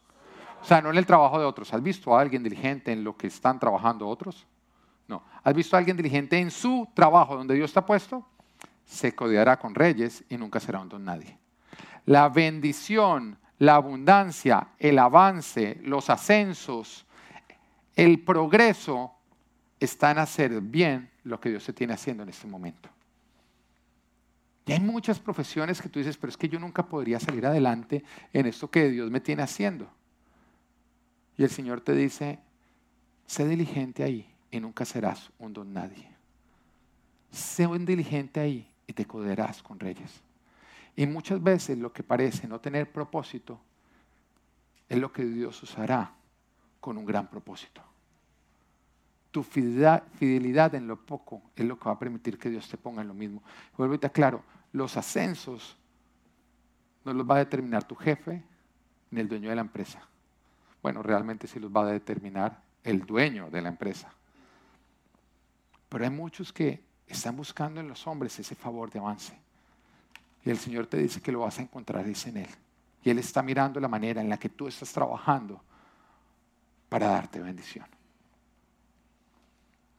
[0.61, 1.72] O sea, no en el trabajo de otros.
[1.72, 4.47] ¿Has visto a alguien diligente en lo que están trabajando otros?
[5.07, 5.22] No.
[5.43, 8.24] ¿Has visto a alguien diligente en su trabajo donde Dios está puesto?
[8.89, 11.36] se codeará con reyes y nunca será un don nadie.
[12.07, 17.07] La bendición, la abundancia, el avance, los ascensos,
[17.95, 19.12] el progreso
[19.78, 22.89] están en hacer bien lo que Dios se tiene haciendo en este momento.
[24.68, 28.04] Y hay muchas profesiones que tú dices, pero es que yo nunca podría salir adelante
[28.34, 29.90] en esto que Dios me tiene haciendo.
[31.38, 32.38] Y el Señor te dice,
[33.26, 36.06] sé diligente ahí y nunca serás un don nadie.
[37.30, 40.20] Sé un diligente ahí y te coderás con reyes.
[40.96, 43.58] Y muchas veces lo que parece no tener propósito
[44.86, 46.12] es lo que Dios usará
[46.78, 47.80] con un gran propósito.
[49.30, 53.00] Tu fidelidad, en lo poco es lo que va a permitir que Dios te ponga
[53.00, 53.42] en lo mismo.
[53.76, 54.42] Vuelvo y te aclaro,
[54.72, 55.76] los ascensos
[57.04, 58.42] no los va a determinar tu jefe
[59.10, 60.00] ni el dueño de la empresa.
[60.82, 64.12] Bueno, realmente sí los va a determinar el dueño de la empresa.
[65.88, 69.38] Pero hay muchos que están buscando en los hombres ese favor de avance.
[70.44, 72.48] Y el Señor te dice que lo vas a encontrar en Él.
[73.02, 75.60] Y Él está mirando la manera en la que tú estás trabajando
[76.88, 77.86] para darte bendición.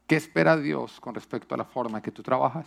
[0.08, 2.66] ¿Qué espera Dios con respecto a la forma en que tú trabajas?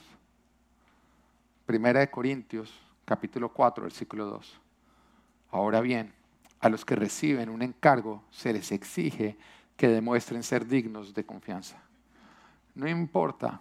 [1.67, 2.73] Primera de Corintios,
[3.05, 4.61] capítulo 4, versículo 2.
[5.51, 6.13] Ahora bien,
[6.61, 9.37] a los que reciben un encargo se les exige
[9.77, 11.77] que demuestren ser dignos de confianza.
[12.75, 13.61] No importa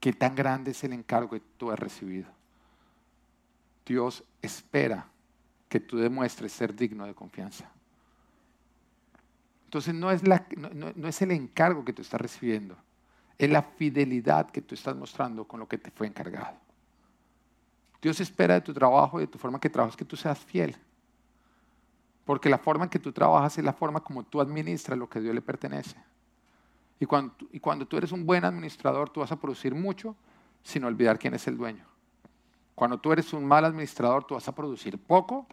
[0.00, 2.28] qué tan grande es el encargo que tú has recibido.
[3.86, 5.06] Dios espera
[5.68, 7.70] que tú demuestres ser digno de confianza.
[9.64, 12.76] Entonces no es, no, es el encargo que tú estás recibiendo,
[13.38, 16.61] es la fidelidad que tú estás mostrando con lo que te fue encargado.
[18.02, 20.76] Dios espera de tu trabajo y de tu forma que trabajas que tú seas fiel.
[22.24, 25.20] Porque la forma en que tú trabajas es la forma como tú administras lo que
[25.20, 25.96] a Dios le pertenece.
[26.98, 30.16] Y cuando, tú eres un buen administrador, tú vas a producir mucho
[30.62, 31.84] sin olvidar quién es el dueño.
[32.74, 35.46] Cuando tú eres un mal administrador, tú vas a producir poco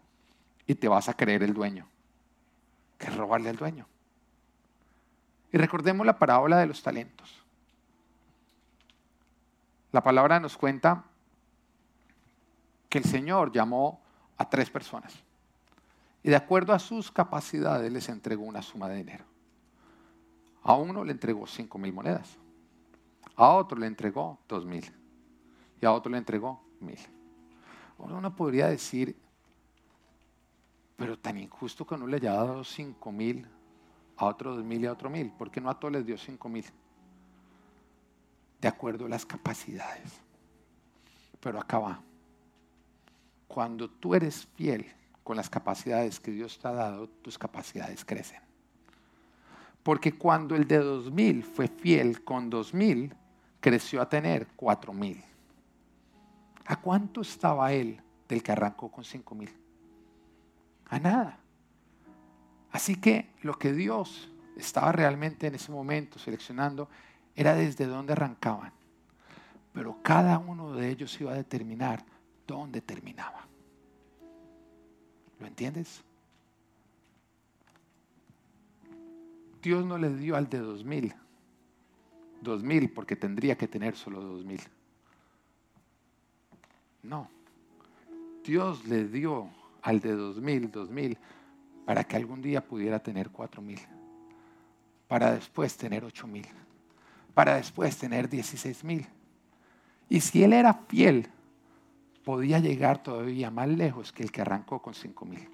[0.65, 1.87] y te vas a creer el dueño.
[2.97, 3.87] Que es robarle al dueño.
[5.51, 7.43] Y recordemos la parábola de los talentos.
[9.91, 11.05] La palabra nos cuenta
[12.89, 14.01] que el Señor llamó
[14.37, 15.13] a tres personas
[16.23, 19.25] y de acuerdo a sus capacidades les entregó una suma de dinero.
[20.63, 22.37] A uno le entregó cinco mil monedas,
[23.35, 24.91] a otro le entregó dos mil
[25.79, 26.99] y a otro le entregó mil.
[27.97, 29.15] Uno podría decir,
[30.95, 33.47] pero tan injusto que uno le haya dado cinco mil,
[34.17, 35.31] a otro dos mil y a otro mil.
[35.31, 36.65] ¿Por qué no a todos les dio cinco mil?
[38.59, 40.19] De acuerdo a las capacidades.
[41.39, 42.01] Pero acá va.
[43.49, 44.85] Cuando tú eres fiel
[45.23, 48.39] con las capacidades que Dios te ha dado, tus capacidades crecen.
[49.81, 53.11] Porque cuando el de 2000 fue fiel con 2000,
[53.59, 55.23] creció a tener 4000.
[56.67, 59.49] ¿A cuánto estaba él del que arrancó con 5000?
[60.85, 61.39] A nada.
[62.71, 66.87] Así que lo que Dios estaba realmente en ese momento seleccionando
[67.35, 68.73] era desde dónde arrancaban.
[69.73, 72.05] Pero cada uno de ellos iba a determinar
[72.53, 73.45] dónde terminaba.
[75.39, 76.03] ¿Lo entiendes?
[79.61, 81.13] Dios no le dio al de 2000
[82.41, 84.61] dos mil porque tendría que tener solo dos mil.
[87.03, 87.29] No.
[88.43, 89.49] Dios le dio
[89.81, 91.17] al de dos mil, dos mil,
[91.85, 93.79] para que algún día pudiera tener cuatro mil,
[95.07, 96.45] para después tener ocho mil,
[97.33, 99.07] para después tener dieciséis mil.
[100.09, 101.27] Y si él era fiel,
[102.29, 105.49] podía llegar todavía más lejos que el que arrancó con cinco mil.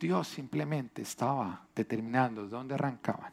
[0.00, 3.32] Dios simplemente estaba determinando dónde arrancaban,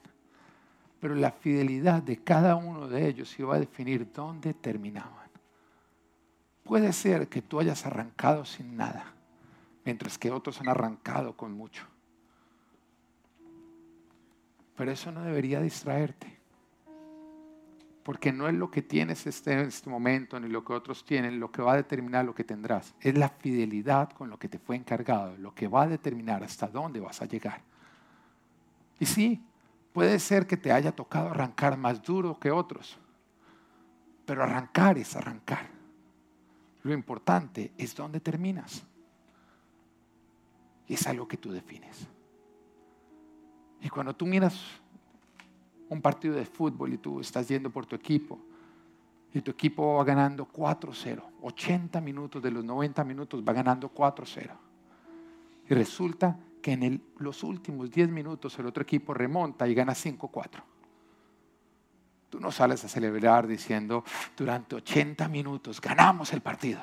[0.99, 5.31] pero la fidelidad de cada uno de ellos iba a definir dónde terminaban.
[6.63, 9.11] Puede ser que tú hayas arrancado sin nada,
[9.85, 11.87] mientras que otros han arrancado con mucho.
[14.77, 16.38] Pero eso no debería distraerte.
[18.03, 21.39] Porque no es lo que tienes este, en este momento ni lo que otros tienen
[21.39, 22.95] lo que va a determinar lo que tendrás.
[23.01, 26.67] Es la fidelidad con lo que te fue encargado, lo que va a determinar hasta
[26.67, 27.61] dónde vas a llegar.
[28.99, 29.43] Y sí,
[29.93, 32.97] puede ser que te haya tocado arrancar más duro que otros,
[34.25, 35.67] pero arrancar es arrancar.
[36.83, 38.83] Lo importante es dónde terminas.
[40.87, 42.07] Y es algo que tú defines.
[43.81, 44.59] Y cuando tú miras
[45.89, 48.39] un partido de fútbol y tú estás yendo por tu equipo
[49.33, 54.51] y tu equipo va ganando 4-0, 80 minutos de los 90 minutos va ganando 4-0.
[55.69, 60.63] Y resulta que en los últimos 10 minutos el otro equipo remonta y gana 5-4.
[62.29, 64.03] Tú no sales a celebrar diciendo,
[64.35, 66.81] durante 80 minutos ganamos el partido.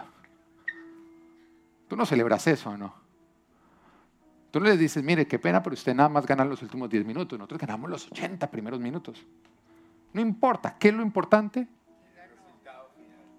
[1.88, 3.05] Tú no celebras eso, ¿no?
[4.56, 7.38] Tú les dices, mire, qué pena, pero usted nada más gana los últimos 10 minutos.
[7.38, 9.22] Nosotros ganamos los 80 primeros minutos.
[10.14, 10.78] No importa.
[10.78, 11.68] ¿Qué es lo importante?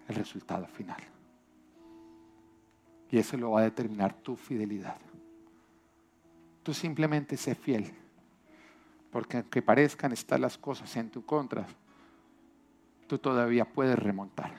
[0.08, 1.02] El resultado final.
[3.10, 4.98] Y eso lo va a determinar tu fidelidad.
[6.62, 7.92] Tú simplemente sé fiel.
[9.10, 11.66] Porque aunque parezcan estar las cosas en tu contra,
[13.08, 14.52] tú todavía puedes remontar.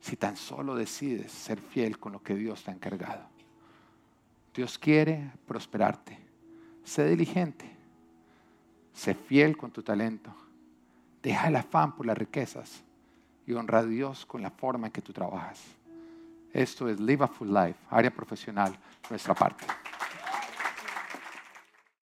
[0.00, 3.31] Si tan solo decides ser fiel con lo que Dios te ha encargado.
[4.54, 6.18] Dios quiere prosperarte.
[6.84, 7.70] Sé diligente.
[8.92, 10.34] Sé fiel con tu talento.
[11.22, 12.82] Deja el afán por las riquezas
[13.46, 15.62] y honra a Dios con la forma en que tú trabajas.
[16.52, 18.76] Esto es Live a Full Life, área profesional,
[19.08, 19.64] nuestra parte.